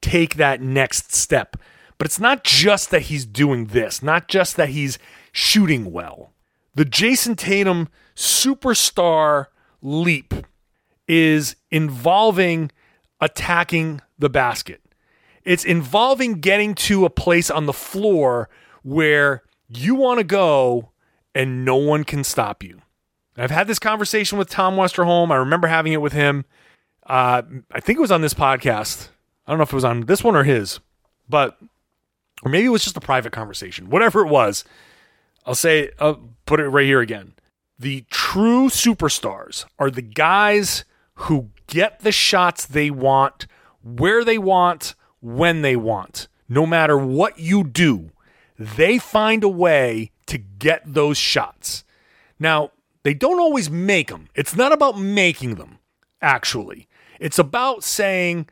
take 0.00 0.34
that 0.36 0.60
next 0.60 1.14
step. 1.14 1.56
But 1.98 2.06
it's 2.06 2.20
not 2.20 2.44
just 2.44 2.90
that 2.90 3.02
he's 3.02 3.24
doing 3.24 3.66
this, 3.66 4.02
not 4.02 4.28
just 4.28 4.56
that 4.56 4.70
he's 4.70 4.98
shooting 5.30 5.92
well. 5.92 6.32
The 6.74 6.84
Jayson 6.84 7.36
Tatum 7.36 7.88
superstar 8.16 9.46
leap 9.80 10.34
is 11.06 11.56
involving 11.70 12.70
attacking 13.20 14.00
the 14.18 14.28
basket. 14.28 14.81
It's 15.44 15.64
involving 15.64 16.40
getting 16.40 16.74
to 16.76 17.04
a 17.04 17.10
place 17.10 17.50
on 17.50 17.66
the 17.66 17.72
floor 17.72 18.48
where 18.82 19.42
you 19.68 19.94
want 19.94 20.18
to 20.18 20.24
go 20.24 20.90
and 21.34 21.64
no 21.64 21.76
one 21.76 22.04
can 22.04 22.24
stop 22.24 22.62
you. 22.62 22.80
I've 23.36 23.50
had 23.50 23.66
this 23.66 23.78
conversation 23.78 24.38
with 24.38 24.50
Tom 24.50 24.76
Westerholm. 24.76 25.30
I 25.32 25.36
remember 25.36 25.66
having 25.66 25.92
it 25.92 26.02
with 26.02 26.12
him. 26.12 26.44
Uh, 27.06 27.42
I 27.72 27.80
think 27.80 27.98
it 27.98 28.02
was 28.02 28.12
on 28.12 28.20
this 28.20 28.34
podcast. 28.34 29.08
I 29.46 29.52
don't 29.52 29.58
know 29.58 29.64
if 29.64 29.72
it 29.72 29.76
was 29.76 29.84
on 29.84 30.02
this 30.02 30.22
one 30.22 30.36
or 30.36 30.44
his, 30.44 30.80
but 31.28 31.58
or 32.42 32.50
maybe 32.50 32.66
it 32.66 32.70
was 32.70 32.84
just 32.84 32.96
a 32.96 33.00
private 33.00 33.32
conversation. 33.32 33.90
Whatever 33.90 34.20
it 34.20 34.28
was, 34.28 34.64
I'll 35.46 35.54
say, 35.54 35.90
put 36.46 36.60
it 36.60 36.68
right 36.68 36.84
here 36.84 37.00
again. 37.00 37.34
The 37.78 38.04
true 38.10 38.68
superstars 38.68 39.64
are 39.78 39.90
the 39.90 40.02
guys 40.02 40.84
who 41.14 41.50
get 41.66 42.00
the 42.00 42.12
shots 42.12 42.66
they 42.66 42.90
want, 42.90 43.46
where 43.82 44.24
they 44.24 44.38
want, 44.38 44.94
when 45.22 45.62
they 45.62 45.76
want. 45.76 46.28
No 46.48 46.66
matter 46.66 46.98
what 46.98 47.38
you 47.38 47.64
do, 47.64 48.10
they 48.58 48.98
find 48.98 49.42
a 49.42 49.48
way 49.48 50.10
to 50.26 50.36
get 50.36 50.82
those 50.84 51.16
shots. 51.16 51.84
Now, 52.38 52.72
they 53.04 53.14
don't 53.14 53.40
always 53.40 53.70
make 53.70 54.08
them. 54.08 54.28
It's 54.34 54.54
not 54.54 54.72
about 54.72 54.98
making 54.98 55.54
them, 55.54 55.78
actually. 56.20 56.88
It's 57.18 57.38
about 57.38 57.82
saying, 57.84 58.48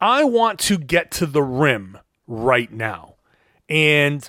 I 0.00 0.24
want 0.24 0.58
to 0.60 0.76
get 0.76 1.10
to 1.12 1.26
the 1.26 1.42
rim 1.42 1.98
right 2.26 2.70
now. 2.70 3.14
And 3.68 4.28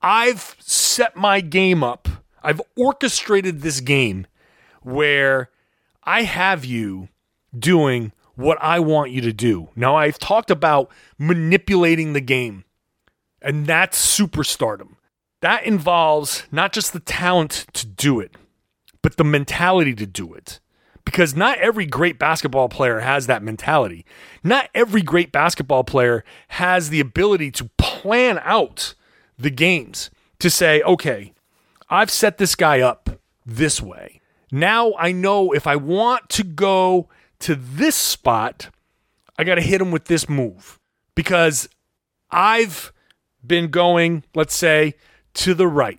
I've 0.00 0.56
set 0.60 1.16
my 1.16 1.40
game 1.40 1.82
up, 1.82 2.08
I've 2.42 2.60
orchestrated 2.76 3.60
this 3.60 3.80
game 3.80 4.26
where 4.82 5.50
I 6.04 6.22
have 6.22 6.64
you 6.64 7.08
doing 7.56 8.12
what 8.34 8.58
I 8.60 8.80
want 8.80 9.10
you 9.10 9.20
to 9.22 9.32
do. 9.32 9.68
Now, 9.76 9.96
I've 9.96 10.18
talked 10.18 10.50
about 10.50 10.90
manipulating 11.18 12.12
the 12.12 12.20
game, 12.20 12.64
and 13.40 13.66
that's 13.66 14.18
superstardom. 14.18 14.96
That 15.40 15.64
involves 15.64 16.44
not 16.52 16.72
just 16.72 16.92
the 16.92 17.00
talent 17.00 17.66
to 17.72 17.86
do 17.86 18.20
it, 18.20 18.36
but 19.02 19.16
the 19.16 19.24
mentality 19.24 19.94
to 19.94 20.06
do 20.06 20.32
it. 20.34 20.60
Because 21.04 21.34
not 21.34 21.58
every 21.58 21.84
great 21.84 22.18
basketball 22.18 22.68
player 22.68 23.00
has 23.00 23.26
that 23.26 23.42
mentality. 23.42 24.06
Not 24.44 24.68
every 24.72 25.02
great 25.02 25.32
basketball 25.32 25.82
player 25.82 26.24
has 26.48 26.90
the 26.90 27.00
ability 27.00 27.50
to 27.52 27.70
plan 27.76 28.40
out 28.44 28.94
the 29.36 29.50
games 29.50 30.10
to 30.38 30.48
say, 30.48 30.80
okay, 30.82 31.32
I've 31.90 32.10
set 32.10 32.38
this 32.38 32.54
guy 32.54 32.80
up 32.80 33.10
this 33.44 33.82
way. 33.82 34.20
Now 34.52 34.92
I 34.96 35.10
know 35.10 35.52
if 35.52 35.66
I 35.66 35.74
want 35.74 36.28
to 36.30 36.44
go 36.44 37.08
to 37.42 37.54
this 37.54 37.94
spot, 37.94 38.70
I 39.38 39.44
got 39.44 39.56
to 39.56 39.60
hit 39.60 39.80
him 39.80 39.90
with 39.90 40.06
this 40.06 40.28
move 40.28 40.78
because 41.14 41.68
I've 42.30 42.92
been 43.44 43.68
going, 43.68 44.24
let's 44.34 44.54
say, 44.54 44.94
to 45.34 45.54
the 45.54 45.66
right. 45.66 45.98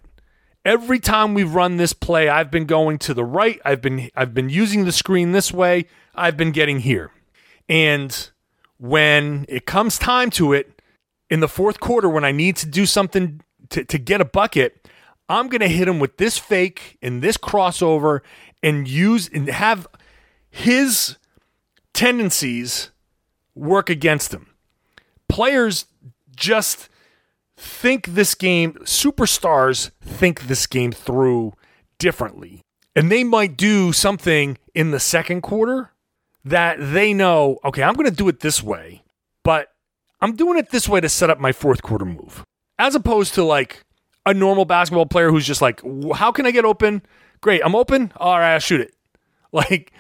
Every 0.66 1.00
time 1.00 1.34
we've 1.34 1.54
run 1.54 1.78
this 1.78 1.92
play, 1.94 2.30
I've 2.30 2.50
been 2.50 2.66
going 2.66 2.98
to 3.00 3.14
the 3.14 3.26
right. 3.26 3.60
I've 3.66 3.82
been 3.82 4.10
I've 4.16 4.34
been 4.34 4.50
using 4.50 4.86
the 4.86 4.94
screen 4.94 5.34
this 5.34 5.52
way. 5.52 5.88
I've 6.16 6.38
been 6.38 6.52
getting 6.52 6.80
here. 6.80 7.12
And 7.68 8.30
when 8.78 9.46
it 9.50 9.66
comes 9.66 9.98
time 9.98 10.30
to 10.32 10.54
it 10.54 10.82
in 11.30 11.42
the 11.42 11.50
fourth 11.50 11.80
quarter 11.80 12.08
when 12.08 12.24
I 12.24 12.32
need 12.32 12.56
to 12.58 12.66
do 12.66 12.86
something 12.86 13.42
to, 13.70 13.84
to 13.84 13.98
get 13.98 14.22
a 14.22 14.26
bucket, 14.26 14.88
I'm 15.28 15.50
going 15.50 15.62
to 15.62 15.68
hit 15.68 15.88
him 15.88 16.00
with 16.00 16.18
this 16.18 16.38
fake 16.38 16.98
and 17.02 17.22
this 17.22 17.36
crossover 17.36 18.22
and 18.62 18.88
use 18.88 19.28
and 19.28 19.50
have 19.50 19.88
his 20.50 21.18
tendencies 21.94 22.92
work 23.56 23.90
against 23.90 24.34
him. 24.34 24.48
Players 25.30 25.86
just 26.36 26.90
think 27.56 28.08
this 28.08 28.36
game, 28.36 28.74
superstars 28.82 29.92
think 30.02 30.48
this 30.48 30.68
game 30.68 30.92
through 30.92 31.54
differently. 32.00 32.62
And 32.96 33.12
they 33.12 33.24
might 33.24 33.58
do 33.58 33.92
something 33.92 34.58
in 34.76 34.92
the 34.92 35.00
second 35.00 35.42
quarter 35.42 35.92
that 36.46 36.78
they 36.80 37.14
know, 37.14 37.60
okay, 37.64 37.84
I'm 37.84 37.94
going 37.94 38.10
to 38.10 38.16
do 38.16 38.28
it 38.28 38.42
this 38.42 38.62
way, 38.62 39.04
but 39.44 39.72
I'm 40.22 40.36
doing 40.36 40.58
it 40.58 40.70
this 40.70 40.88
way 40.88 41.00
to 41.02 41.10
set 41.10 41.30
up 41.30 41.40
my 41.40 41.52
fourth 41.52 41.82
quarter 41.82 42.06
move. 42.06 42.44
As 42.78 42.96
opposed 42.96 43.34
to 43.36 43.44
like 43.44 43.84
a 44.26 44.34
normal 44.34 44.66
basketball 44.66 45.06
player 45.06 45.32
who's 45.32 45.48
just 45.48 45.62
like, 45.62 45.82
how 46.16 46.32
can 46.32 46.46
I 46.46 46.52
get 46.52 46.66
open? 46.66 47.02
Great, 47.42 47.62
I'm 47.64 47.76
open. 47.76 48.12
All 48.18 48.38
right, 48.38 48.54
I'll 48.54 48.60
shoot 48.60 48.82
it. 48.82 48.94
Like 49.56 49.94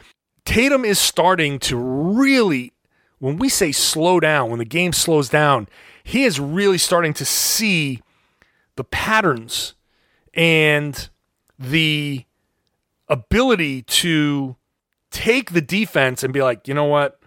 Tatum 0.46 0.84
is 0.84 1.00
starting 1.00 1.60
to 1.60 1.78
really, 1.78 2.74
when 3.20 3.38
we 3.38 3.50
say 3.50 3.72
slow 3.72 4.20
down, 4.20 4.50
when 4.50 4.60
the 4.60 4.66
game 4.66 4.94
slows 4.94 5.30
down, 5.30 5.68
he 6.04 6.24
is 6.24 6.40
really 6.40 6.78
starting 6.78 7.14
to 7.14 7.26
see 7.26 8.02
the 8.76 8.84
patterns 8.84 9.74
and 10.34 11.10
the 11.58 12.26
ability 13.08 13.84
to 13.84 14.56
take 15.12 15.52
the 15.52 15.62
defense 15.62 16.24
and 16.24 16.34
be 16.34 16.42
like, 16.42 16.68
you 16.68 16.74
know 16.74 16.86
what? 16.86 17.20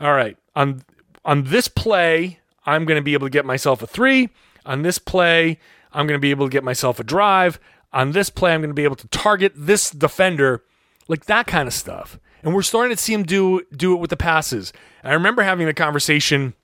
All 0.00 0.12
right, 0.12 0.36
on 0.54 0.82
on 1.24 1.44
this 1.44 1.68
play, 1.68 2.40
I'm 2.66 2.84
going 2.84 2.98
to 2.98 3.02
be 3.02 3.14
able 3.14 3.26
to 3.26 3.30
get 3.30 3.44
myself 3.44 3.82
a 3.82 3.86
three. 3.86 4.28
On 4.66 4.82
this 4.82 4.98
play, 4.98 5.58
I'm 5.92 6.06
going 6.06 6.18
to 6.18 6.22
be 6.22 6.30
able 6.30 6.46
to 6.46 6.50
get 6.50 6.64
myself 6.64 7.00
a 7.00 7.04
drive. 7.04 7.58
On 7.92 8.12
this 8.12 8.30
play, 8.30 8.52
I'm 8.52 8.60
going 8.60 8.70
to 8.70 8.74
be 8.74 8.84
able 8.84 8.96
to 8.96 9.08
target 9.08 9.52
this 9.54 9.90
defender, 9.90 10.62
like 11.08 11.24
that 11.26 11.46
kind 11.46 11.66
of 11.66 11.74
stuff. 11.74 12.18
And 12.42 12.54
we're 12.54 12.62
starting 12.62 12.96
to 12.96 13.02
see 13.02 13.12
him 13.12 13.24
do 13.24 13.62
do 13.74 13.94
it 13.94 14.00
with 14.00 14.10
the 14.10 14.16
passes. 14.16 14.72
And 15.02 15.10
I 15.10 15.14
remember 15.14 15.42
having 15.42 15.66
the 15.66 15.74
conversation 15.74 16.54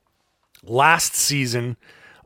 last 0.63 1.15
season 1.15 1.77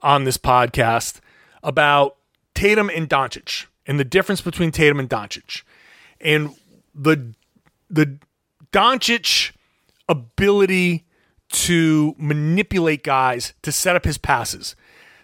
on 0.03 0.25
this 0.25 0.37
podcast 0.37 1.21
about 1.63 2.17
Tatum 2.55 2.91
and 2.91 3.09
Doncic 3.09 3.67
and 3.87 3.99
the 3.99 4.05
difference 4.05 4.41
between 4.41 4.71
Tatum 4.71 5.01
and 5.01 5.09
Doncic. 5.09 5.63
And 6.21 6.55
the 6.95 7.33
the 7.91 8.19
Doncic 8.73 9.53
ability 10.09 11.07
to 11.51 12.15
manipulate 12.19 13.03
guys 13.03 13.55
to 13.63 13.73
set 13.73 13.97
up 13.97 14.05
his 14.05 14.19
passes. 14.19 14.77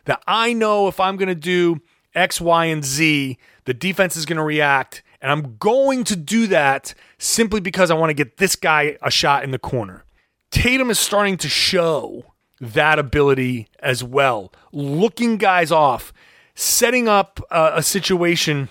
That 0.06 0.22
I 0.26 0.52
know 0.52 0.88
if 0.88 1.00
I'm 1.00 1.16
going 1.16 1.28
to 1.28 1.34
do 1.34 1.80
X, 2.14 2.40
Y, 2.40 2.66
and 2.66 2.84
Z, 2.84 3.38
the 3.64 3.74
defense 3.74 4.16
is 4.16 4.26
going 4.26 4.36
to 4.36 4.42
react. 4.42 5.02
And 5.24 5.32
I'm 5.32 5.56
going 5.56 6.04
to 6.04 6.16
do 6.16 6.46
that 6.48 6.92
simply 7.16 7.58
because 7.58 7.90
I 7.90 7.94
want 7.94 8.10
to 8.10 8.14
get 8.14 8.36
this 8.36 8.56
guy 8.56 8.98
a 9.00 9.10
shot 9.10 9.42
in 9.42 9.52
the 9.52 9.58
corner. 9.58 10.04
Tatum 10.50 10.90
is 10.90 10.98
starting 10.98 11.38
to 11.38 11.48
show 11.48 12.34
that 12.60 12.98
ability 12.98 13.68
as 13.78 14.04
well, 14.04 14.52
looking 14.70 15.38
guys 15.38 15.72
off, 15.72 16.12
setting 16.54 17.08
up 17.08 17.40
a, 17.50 17.82
situation. 17.82 18.68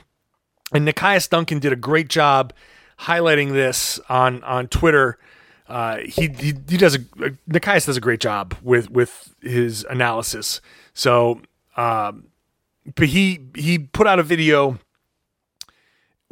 And 0.72 0.88
Nekias 0.88 1.28
Duncan 1.28 1.58
did 1.58 1.74
a 1.74 1.76
great 1.76 2.08
job 2.08 2.54
highlighting 3.00 3.54
this 3.54 4.00
on 4.08 4.44
on 4.44 4.68
Twitter. 4.68 5.18
Uh, 5.68 5.98
he, 6.06 6.28
he, 6.28 6.54
he 6.70 6.78
does 6.78 6.94
a 6.94 7.00
Nekias 7.50 7.88
does 7.88 7.98
a 7.98 8.02
great 8.02 8.20
job 8.20 8.56
with 8.62 8.92
with 8.92 9.34
his 9.42 9.86
analysis. 9.89 10.62
So, 10.94 11.42
um, 11.78 12.28
but 12.94 13.08
he 13.08 13.39
he 13.56 13.80
put 13.80 14.06
out 14.06 14.20
a 14.20 14.24
video 14.24 14.78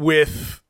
with 0.01 0.61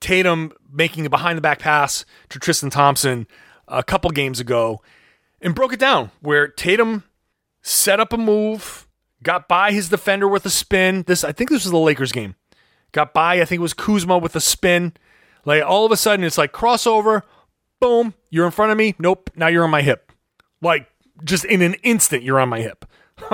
Tatum 0.00 0.52
making 0.72 1.04
a 1.06 1.10
behind 1.10 1.36
the 1.36 1.42
back 1.42 1.58
pass 1.58 2.04
to 2.30 2.38
Tristan 2.38 2.70
Thompson 2.70 3.26
a 3.68 3.82
couple 3.82 4.10
games 4.10 4.40
ago, 4.40 4.80
and 5.40 5.54
broke 5.54 5.72
it 5.72 5.80
down 5.80 6.10
where 6.20 6.48
Tatum 6.48 7.04
set 7.62 7.98
up 7.98 8.12
a 8.12 8.16
move, 8.16 8.86
got 9.22 9.48
by 9.48 9.72
his 9.72 9.88
defender 9.88 10.28
with 10.28 10.46
a 10.46 10.50
spin. 10.50 11.02
This 11.06 11.24
I 11.24 11.32
think 11.32 11.50
this 11.50 11.64
was 11.64 11.72
the 11.72 11.78
Lakers 11.78 12.12
game. 12.12 12.36
Got 12.92 13.12
by, 13.12 13.40
I 13.40 13.44
think 13.44 13.58
it 13.58 13.62
was 13.62 13.74
Kuzma 13.74 14.18
with 14.18 14.36
a 14.36 14.40
spin. 14.40 14.94
Like 15.44 15.62
all 15.64 15.84
of 15.84 15.92
a 15.92 15.96
sudden 15.96 16.24
it's 16.24 16.38
like 16.38 16.52
crossover, 16.52 17.22
boom, 17.80 18.14
you're 18.30 18.46
in 18.46 18.52
front 18.52 18.72
of 18.72 18.78
me. 18.78 18.94
Nope, 18.98 19.30
now 19.36 19.48
you're 19.48 19.64
on 19.64 19.70
my 19.70 19.82
hip. 19.82 20.12
Like 20.62 20.88
just 21.24 21.44
in 21.44 21.62
an 21.62 21.74
instant 21.82 22.22
you're 22.22 22.40
on 22.40 22.48
my 22.48 22.60
hip. 22.60 22.84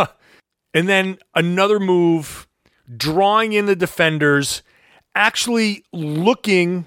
and 0.75 0.89
then 0.89 1.19
another 1.35 1.79
move 1.79 2.47
drawing 2.97 3.53
in 3.53 3.67
the 3.67 3.77
defenders, 3.77 4.63
actually 5.15 5.85
looking 5.93 6.87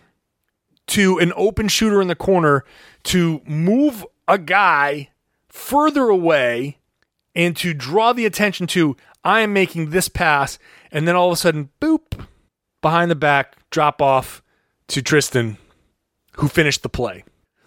to 0.88 1.18
an 1.20 1.34
open 1.36 1.68
shooter 1.68 2.02
in 2.02 2.08
the 2.08 2.16
corner 2.16 2.64
to 3.04 3.42
move 3.46 4.06
a 4.28 4.38
guy 4.38 5.10
further 5.50 6.10
away 6.10 6.78
and 7.34 7.56
to 7.58 7.74
draw 7.74 8.14
the 8.14 8.26
attention 8.26 8.68
to 8.68 8.96
I 9.24 9.40
am 9.40 9.54
making 9.54 9.90
this 9.90 10.08
pass, 10.08 10.60
and 10.92 11.08
then 11.08 11.16
all 11.16 11.28
of 11.28 11.34
a 11.34 11.38
sudden, 11.38 11.70
boop, 11.82 12.26
behind 12.82 13.10
the 13.10 13.16
back, 13.16 13.56
drop 13.72 14.00
off 14.00 14.44
to 14.90 15.02
Tristan, 15.02 15.58
who 16.34 16.48
finished 16.48 16.84
the 16.84 16.90
play. 16.90 17.24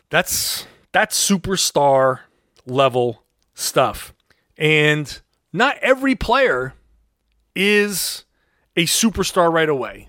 That's 0.08 0.66
that's 0.92 1.28
superstar 1.28 2.20
level 2.64 3.24
stuff. 3.54 4.14
And 4.56 5.20
not 5.52 5.76
every 5.78 6.14
player 6.14 6.74
is 7.56 8.24
a 8.76 8.84
superstar 8.84 9.52
right 9.52 9.68
away. 9.68 10.08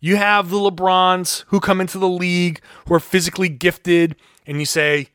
You 0.00 0.16
have 0.16 0.50
the 0.50 0.58
LeBrons 0.58 1.44
who 1.48 1.60
come 1.60 1.80
into 1.80 1.98
the 1.98 2.08
league 2.08 2.60
who 2.86 2.94
are 2.94 3.00
physically 3.00 3.48
gifted, 3.48 4.16
and 4.46 4.58
you 4.60 4.66
say, 4.66 5.08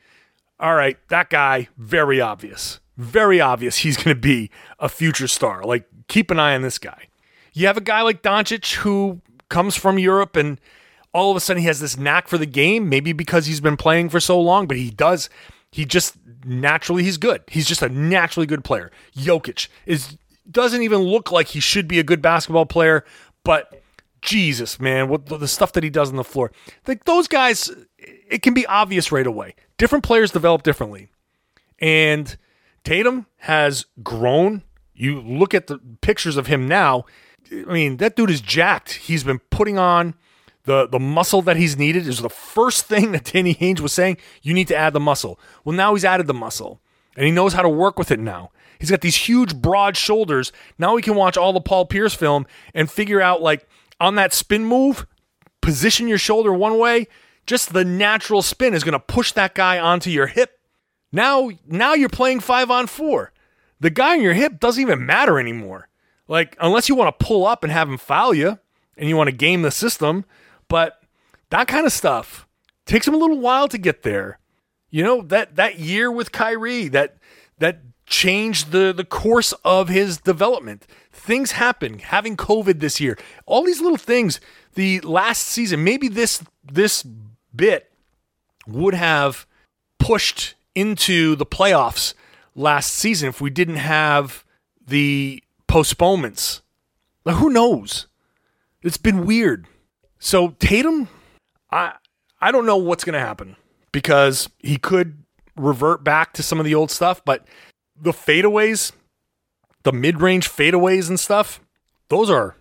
all 0.59 0.75
right, 0.75 0.97
that 1.09 1.29
guy, 1.29 1.69
very 1.77 2.21
obvious. 2.21 2.79
Very 2.97 3.41
obvious 3.41 3.77
he's 3.77 3.97
going 3.97 4.15
to 4.15 4.21
be 4.21 4.51
a 4.79 4.89
future 4.89 5.27
star. 5.27 5.63
Like, 5.63 5.87
keep 6.07 6.29
an 6.29 6.39
eye 6.39 6.55
on 6.55 6.61
this 6.61 6.77
guy. 6.77 7.07
You 7.53 7.67
have 7.67 7.77
a 7.77 7.81
guy 7.81 8.01
like 8.01 8.21
Doncic 8.21 8.75
who 8.75 9.21
comes 9.49 9.75
from 9.75 9.97
Europe 9.99 10.35
and 10.35 10.59
all 11.13 11.31
of 11.31 11.37
a 11.37 11.39
sudden 11.39 11.61
he 11.61 11.67
has 11.67 11.79
this 11.79 11.97
knack 11.97 12.27
for 12.27 12.37
the 12.37 12.45
game, 12.45 12.87
maybe 12.87 13.11
because 13.11 13.45
he's 13.45 13.59
been 13.59 13.75
playing 13.77 14.09
for 14.09 14.19
so 14.19 14.39
long, 14.39 14.67
but 14.67 14.77
he 14.77 14.89
does, 14.89 15.29
he 15.71 15.83
just 15.83 16.15
naturally, 16.45 17.03
he's 17.03 17.17
good. 17.17 17.43
He's 17.47 17.67
just 17.67 17.81
a 17.81 17.89
naturally 17.89 18.47
good 18.47 18.63
player. 18.63 18.91
Jokic 19.15 19.67
is 19.85 20.17
doesn't 20.49 20.81
even 20.81 20.99
look 20.99 21.31
like 21.31 21.49
he 21.49 21.59
should 21.59 21.87
be 21.87 21.99
a 21.99 22.03
good 22.03 22.21
basketball 22.21 22.65
player, 22.65 23.05
but 23.43 23.80
Jesus, 24.21 24.79
man, 24.79 25.09
what 25.09 25.25
the 25.25 25.47
stuff 25.47 25.73
that 25.73 25.83
he 25.83 25.89
does 25.89 26.09
on 26.09 26.15
the 26.15 26.23
floor. 26.23 26.51
Like 26.87 27.05
those 27.05 27.27
guys, 27.27 27.71
it 27.97 28.41
can 28.41 28.53
be 28.53 28.65
obvious 28.67 29.11
right 29.11 29.25
away. 29.25 29.55
Different 29.77 30.03
players 30.03 30.31
develop 30.31 30.63
differently. 30.63 31.09
And 31.79 32.37
Tatum 32.83 33.25
has 33.39 33.85
grown. 34.03 34.63
You 34.93 35.19
look 35.19 35.53
at 35.53 35.67
the 35.67 35.79
pictures 36.01 36.37
of 36.37 36.47
him 36.47 36.67
now. 36.67 37.05
I 37.51 37.73
mean, 37.73 37.97
that 37.97 38.15
dude 38.15 38.29
is 38.29 38.41
jacked. 38.41 38.93
He's 38.93 39.23
been 39.23 39.39
putting 39.49 39.77
on 39.77 40.13
the 40.63 40.87
the 40.87 40.99
muscle 40.99 41.41
that 41.41 41.57
he's 41.57 41.77
needed. 41.77 42.07
Is 42.07 42.21
the 42.21 42.29
first 42.29 42.85
thing 42.85 43.11
that 43.13 43.25
Danny 43.25 43.55
Ainge 43.55 43.79
was 43.79 43.93
saying. 43.93 44.17
You 44.41 44.53
need 44.53 44.67
to 44.67 44.75
add 44.75 44.93
the 44.93 44.99
muscle. 44.99 45.39
Well, 45.65 45.75
now 45.75 45.93
he's 45.95 46.05
added 46.05 46.27
the 46.27 46.33
muscle, 46.33 46.79
and 47.15 47.25
he 47.25 47.31
knows 47.31 47.53
how 47.53 47.63
to 47.63 47.69
work 47.69 47.97
with 47.97 48.11
it 48.11 48.19
now. 48.19 48.51
He's 48.79 48.89
got 48.89 49.01
these 49.01 49.15
huge, 49.15 49.55
broad 49.55 49.95
shoulders. 49.95 50.51
Now 50.79 50.95
he 50.95 51.03
can 51.03 51.15
watch 51.15 51.37
all 51.37 51.53
the 51.53 51.61
Paul 51.61 51.85
Pierce 51.85 52.15
film 52.15 52.47
and 52.73 52.89
figure 52.89 53.21
out 53.21 53.41
like 53.41 53.67
on 54.01 54.15
that 54.15 54.33
spin 54.33 54.65
move, 54.65 55.05
position 55.61 56.07
your 56.07 56.17
shoulder 56.17 56.51
one 56.51 56.77
way, 56.79 57.07
just 57.45 57.71
the 57.71 57.85
natural 57.85 58.41
spin 58.41 58.73
is 58.73 58.83
going 58.83 58.93
to 58.93 58.99
push 58.99 59.31
that 59.33 59.55
guy 59.55 59.79
onto 59.79 60.09
your 60.09 60.27
hip. 60.27 60.59
Now, 61.11 61.51
now 61.67 61.93
you're 61.93 62.09
playing 62.09 62.39
five 62.41 62.71
on 62.71 62.87
four. 62.87 63.31
The 63.79 63.89
guy 63.89 64.15
on 64.15 64.21
your 64.21 64.33
hip 64.33 64.59
doesn't 64.59 64.81
even 64.81 65.05
matter 65.05 65.39
anymore. 65.39 65.87
Like, 66.27 66.55
unless 66.59 66.89
you 66.89 66.95
want 66.95 67.17
to 67.17 67.25
pull 67.25 67.45
up 67.45 67.63
and 67.63 67.71
have 67.71 67.89
him 67.89 67.97
foul 67.97 68.33
you 68.33 68.59
and 68.97 69.09
you 69.09 69.15
want 69.17 69.27
to 69.29 69.35
game 69.35 69.61
the 69.61 69.71
system, 69.71 70.25
but 70.67 71.01
That 71.51 71.67
kind 71.67 71.85
of 71.85 71.91
stuff 71.93 72.47
takes 72.85 73.07
him 73.07 73.13
a 73.13 73.17
little 73.17 73.39
while 73.39 73.67
to 73.67 73.77
get 73.77 74.01
there. 74.03 74.39
You 74.89 75.03
know, 75.03 75.21
that 75.23 75.55
that 75.57 75.79
year 75.79 76.11
with 76.11 76.31
Kyrie, 76.31 76.87
that 76.87 77.17
that 77.59 77.81
changed 78.05 78.71
the 78.71 78.91
the 78.95 79.05
course 79.05 79.53
of 79.63 79.89
his 79.89 80.17
development. 80.17 80.87
Things 81.21 81.51
happen. 81.51 81.99
Having 81.99 82.37
COVID 82.37 82.79
this 82.79 82.99
year, 82.99 83.15
all 83.45 83.63
these 83.63 83.79
little 83.79 83.97
things. 83.97 84.39
The 84.73 85.01
last 85.01 85.47
season, 85.47 85.83
maybe 85.83 86.07
this 86.07 86.43
this 86.63 87.03
bit 87.55 87.91
would 88.65 88.95
have 88.95 89.45
pushed 89.99 90.55
into 90.73 91.35
the 91.35 91.45
playoffs 91.45 92.15
last 92.55 92.93
season 92.93 93.29
if 93.29 93.39
we 93.39 93.51
didn't 93.51 93.75
have 93.75 94.43
the 94.85 95.43
postponements. 95.67 96.63
Now, 97.23 97.33
who 97.33 97.51
knows? 97.51 98.07
It's 98.81 98.97
been 98.97 99.25
weird. 99.25 99.67
So 100.17 100.55
Tatum, 100.59 101.07
I 101.69 101.93
I 102.39 102.51
don't 102.51 102.65
know 102.65 102.77
what's 102.77 103.03
going 103.03 103.13
to 103.13 103.19
happen 103.19 103.57
because 103.91 104.49
he 104.57 104.77
could 104.77 105.23
revert 105.55 106.03
back 106.03 106.33
to 106.33 106.41
some 106.41 106.59
of 106.59 106.65
the 106.65 106.73
old 106.73 106.89
stuff, 106.89 107.23
but 107.23 107.45
the 107.95 108.11
fadeaways, 108.11 108.91
the 109.83 109.91
mid-range 109.91 110.49
fadeaways 110.49 111.09
and 111.09 111.19
stuff, 111.19 111.61
those 112.09 112.29
are 112.29 112.55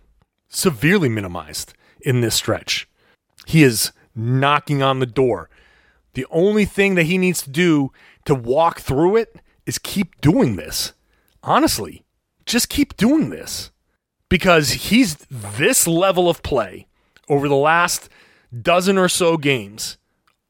severely 0.49 1.09
minimized 1.09 1.75
in 2.01 2.21
this 2.21 2.35
stretch. 2.35 2.89
He 3.47 3.63
is 3.63 3.93
knocking 4.15 4.83
on 4.83 4.99
the 4.99 5.07
door. 5.07 5.49
The 6.15 6.27
only 6.31 6.65
thing 6.65 6.95
that 6.97 7.05
he 7.05 7.19
needs 7.19 7.43
to 7.43 7.51
do 7.51 7.93
to 8.25 8.35
walk 8.35 8.81
through 8.81 9.17
it 9.17 9.37
is 9.67 9.79
keep 9.79 10.21
doing 10.21 10.57
this. 10.57 10.93
Honestly, 11.43 12.05
just 12.47 12.69
keep 12.69 12.97
doing 12.97 13.31
this 13.31 13.71
because 14.29 14.71
he's 14.71 15.17
this 15.31 15.87
level 15.87 16.29
of 16.29 16.43
play 16.43 16.87
over 17.29 17.49
the 17.49 17.55
last 17.55 18.09
dozen 18.63 18.99
or 18.99 19.09
so 19.09 19.37
games 19.37 19.97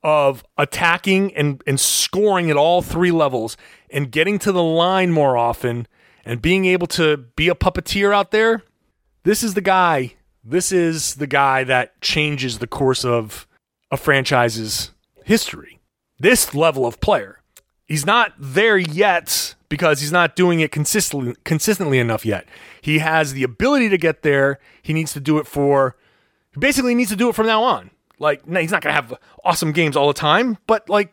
of 0.02 0.42
attacking 0.56 1.34
and, 1.36 1.62
and 1.66 1.78
scoring 1.78 2.50
at 2.50 2.56
all 2.56 2.80
three 2.80 3.10
levels 3.10 3.56
and 3.90 4.10
getting 4.10 4.38
to 4.38 4.50
the 4.50 4.62
line 4.62 5.10
more 5.12 5.36
often 5.36 5.86
and 6.30 6.40
being 6.40 6.64
able 6.64 6.86
to 6.86 7.16
be 7.16 7.48
a 7.48 7.56
puppeteer 7.56 8.14
out 8.14 8.30
there. 8.30 8.62
This 9.24 9.42
is 9.42 9.54
the 9.54 9.60
guy. 9.60 10.14
This 10.44 10.70
is 10.70 11.16
the 11.16 11.26
guy 11.26 11.64
that 11.64 12.00
changes 12.00 12.60
the 12.60 12.68
course 12.68 13.04
of 13.04 13.48
a 13.90 13.96
franchise's 13.96 14.92
history. 15.24 15.80
This 16.20 16.54
level 16.54 16.86
of 16.86 17.00
player. 17.00 17.40
He's 17.84 18.06
not 18.06 18.32
there 18.38 18.78
yet 18.78 19.56
because 19.68 20.00
he's 20.00 20.12
not 20.12 20.36
doing 20.36 20.60
it 20.60 20.70
consistently 20.70 21.34
consistently 21.42 21.98
enough 21.98 22.24
yet. 22.24 22.46
He 22.80 23.00
has 23.00 23.32
the 23.32 23.42
ability 23.42 23.88
to 23.88 23.98
get 23.98 24.22
there. 24.22 24.60
He 24.82 24.92
needs 24.92 25.12
to 25.14 25.20
do 25.20 25.38
it 25.38 25.48
for 25.48 25.96
he 26.54 26.60
basically 26.60 26.94
needs 26.94 27.10
to 27.10 27.16
do 27.16 27.28
it 27.28 27.34
from 27.34 27.48
now 27.48 27.64
on. 27.64 27.90
Like 28.20 28.46
he's 28.46 28.70
not 28.70 28.82
going 28.82 28.94
to 28.94 29.02
have 29.02 29.14
awesome 29.44 29.72
games 29.72 29.96
all 29.96 30.06
the 30.06 30.14
time, 30.14 30.58
but 30.68 30.88
like 30.88 31.12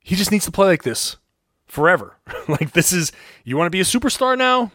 he 0.00 0.14
just 0.14 0.30
needs 0.30 0.44
to 0.44 0.50
play 0.50 0.66
like 0.66 0.82
this 0.82 1.16
forever. 1.68 2.16
like 2.48 2.72
this 2.72 2.92
is 2.92 3.12
you 3.44 3.56
want 3.56 3.66
to 3.66 3.70
be 3.70 3.80
a 3.80 3.84
superstar 3.84 4.36
now? 4.36 4.72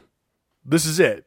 This 0.66 0.86
is 0.86 1.00
it. 1.00 1.26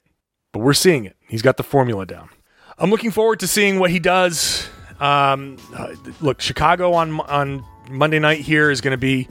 But 0.53 0.61
we're 0.61 0.75
seeing 0.75 1.05
it. 1.05 1.17
He's 1.29 1.43
got 1.43 1.57
the 1.57 1.63
formula 1.63 2.07
down. 2.07 2.31
I'm 2.79 2.91
looking 2.91 3.11
forward 3.11 3.41
to 3.41 3.47
seeing 3.47 3.79
what 3.79 3.91
he 3.91 3.99
does. 3.99 4.69
Um, 5.01 5.59
uh, 5.77 5.95
look, 6.21 6.41
Chicago 6.41 6.95
on 6.95 7.21
on 7.21 7.65
Monday 7.91 8.19
night 8.19 8.41
here 8.41 8.71
is 8.71 8.81
going 8.81 8.93
to 8.93 8.99
be. 8.99 9.29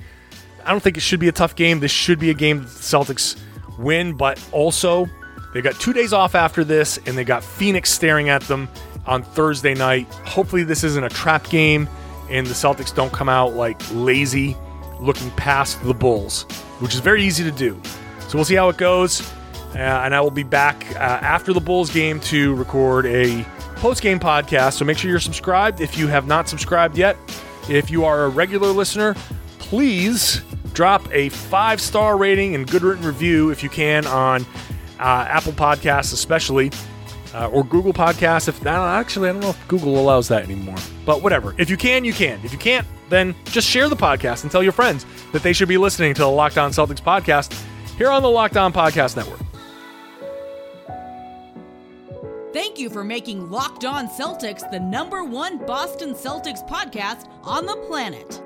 I 0.63 0.71
don't 0.71 0.81
think 0.81 0.97
it 0.97 1.01
should 1.01 1.19
be 1.19 1.27
a 1.27 1.31
tough 1.31 1.55
game. 1.55 1.79
This 1.79 1.91
should 1.91 2.19
be 2.19 2.31
a 2.31 2.33
game 2.33 2.59
that 2.59 2.69
the 2.69 2.79
Celtics 2.79 3.39
win, 3.77 4.17
but 4.17 4.43
also 4.51 5.07
they 5.53 5.61
got 5.61 5.75
two 5.75 5.93
days 5.93 6.11
off 6.11 6.33
after 6.33 6.63
this, 6.63 6.97
and 7.05 7.17
they 7.17 7.23
got 7.23 7.43
Phoenix 7.43 7.91
staring 7.91 8.29
at 8.29 8.41
them 8.43 8.67
on 9.05 9.21
Thursday 9.21 9.75
night. 9.75 10.07
Hopefully, 10.25 10.63
this 10.63 10.83
isn't 10.83 11.03
a 11.03 11.09
trap 11.09 11.47
game 11.49 11.87
and 12.29 12.47
the 12.47 12.53
Celtics 12.53 12.93
don't 12.93 13.13
come 13.13 13.29
out 13.29 13.53
like 13.53 13.79
lazy 13.93 14.55
looking 14.99 15.29
past 15.31 15.83
the 15.83 15.93
Bulls, 15.93 16.43
which 16.79 16.93
is 16.93 16.99
very 16.99 17.23
easy 17.23 17.43
to 17.43 17.51
do. 17.51 17.79
So 18.27 18.37
we'll 18.37 18.45
see 18.45 18.55
how 18.55 18.69
it 18.69 18.77
goes. 18.77 19.21
Uh, 19.73 19.79
and 19.79 20.15
I 20.15 20.21
will 20.21 20.31
be 20.31 20.43
back 20.43 20.89
uh, 20.95 20.99
after 20.99 21.51
the 21.51 21.59
Bulls 21.59 21.91
game 21.91 22.19
to 22.21 22.55
record 22.55 23.05
a 23.07 23.45
post 23.75 24.01
game 24.01 24.19
podcast. 24.19 24.73
So 24.73 24.85
make 24.85 24.97
sure 24.97 25.09
you're 25.09 25.19
subscribed 25.19 25.81
if 25.81 25.97
you 25.97 26.07
have 26.07 26.27
not 26.27 26.47
subscribed 26.47 26.97
yet. 26.97 27.17
If 27.69 27.91
you 27.91 28.05
are 28.05 28.23
a 28.25 28.29
regular 28.29 28.69
listener, 28.69 29.15
please 29.59 30.41
drop 30.73 31.07
a 31.11 31.29
five 31.29 31.81
star 31.81 32.17
rating 32.17 32.55
and 32.55 32.69
good 32.69 32.83
written 32.83 33.05
review 33.05 33.49
if 33.49 33.63
you 33.63 33.69
can 33.69 34.05
on 34.07 34.45
uh, 34.99 35.25
Apple 35.27 35.53
Podcasts, 35.53 36.13
especially 36.13 36.71
uh, 37.35 37.49
or 37.49 37.63
Google 37.63 37.93
Podcasts. 37.93 38.47
If 38.47 38.65
actually, 38.65 39.29
I 39.29 39.33
don't 39.33 39.41
know 39.41 39.49
if 39.49 39.67
Google 39.67 39.99
allows 39.99 40.27
that 40.29 40.43
anymore, 40.43 40.77
but 41.05 41.21
whatever. 41.21 41.53
If 41.57 41.69
you 41.69 41.77
can, 41.77 42.05
you 42.05 42.13
can. 42.13 42.39
If 42.43 42.51
you 42.51 42.57
can't, 42.57 42.87
then 43.09 43.35
just 43.45 43.69
share 43.69 43.89
the 43.89 43.95
podcast 43.95 44.43
and 44.43 44.51
tell 44.51 44.63
your 44.63 44.71
friends 44.71 45.05
that 45.33 45.43
they 45.43 45.53
should 45.53 45.67
be 45.67 45.77
listening 45.77 46.13
to 46.15 46.21
the 46.21 46.29
Locked 46.29 46.57
On 46.57 46.71
Celtics 46.71 47.01
podcast 47.01 47.53
here 47.97 48.09
on 48.09 48.23
the 48.23 48.29
Locked 48.29 48.57
On 48.57 48.73
Podcast 48.73 49.15
Network. 49.15 49.39
Thank 52.53 52.79
you 52.79 52.89
for 52.89 53.03
making 53.03 53.49
Locked 53.51 53.83
On 53.83 54.07
Celtics 54.07 54.69
the 54.71 54.79
number 54.79 55.25
one 55.25 55.57
Boston 55.65 56.13
Celtics 56.13 56.65
podcast 56.67 57.29
on 57.43 57.65
the 57.65 57.75
planet. 57.87 58.41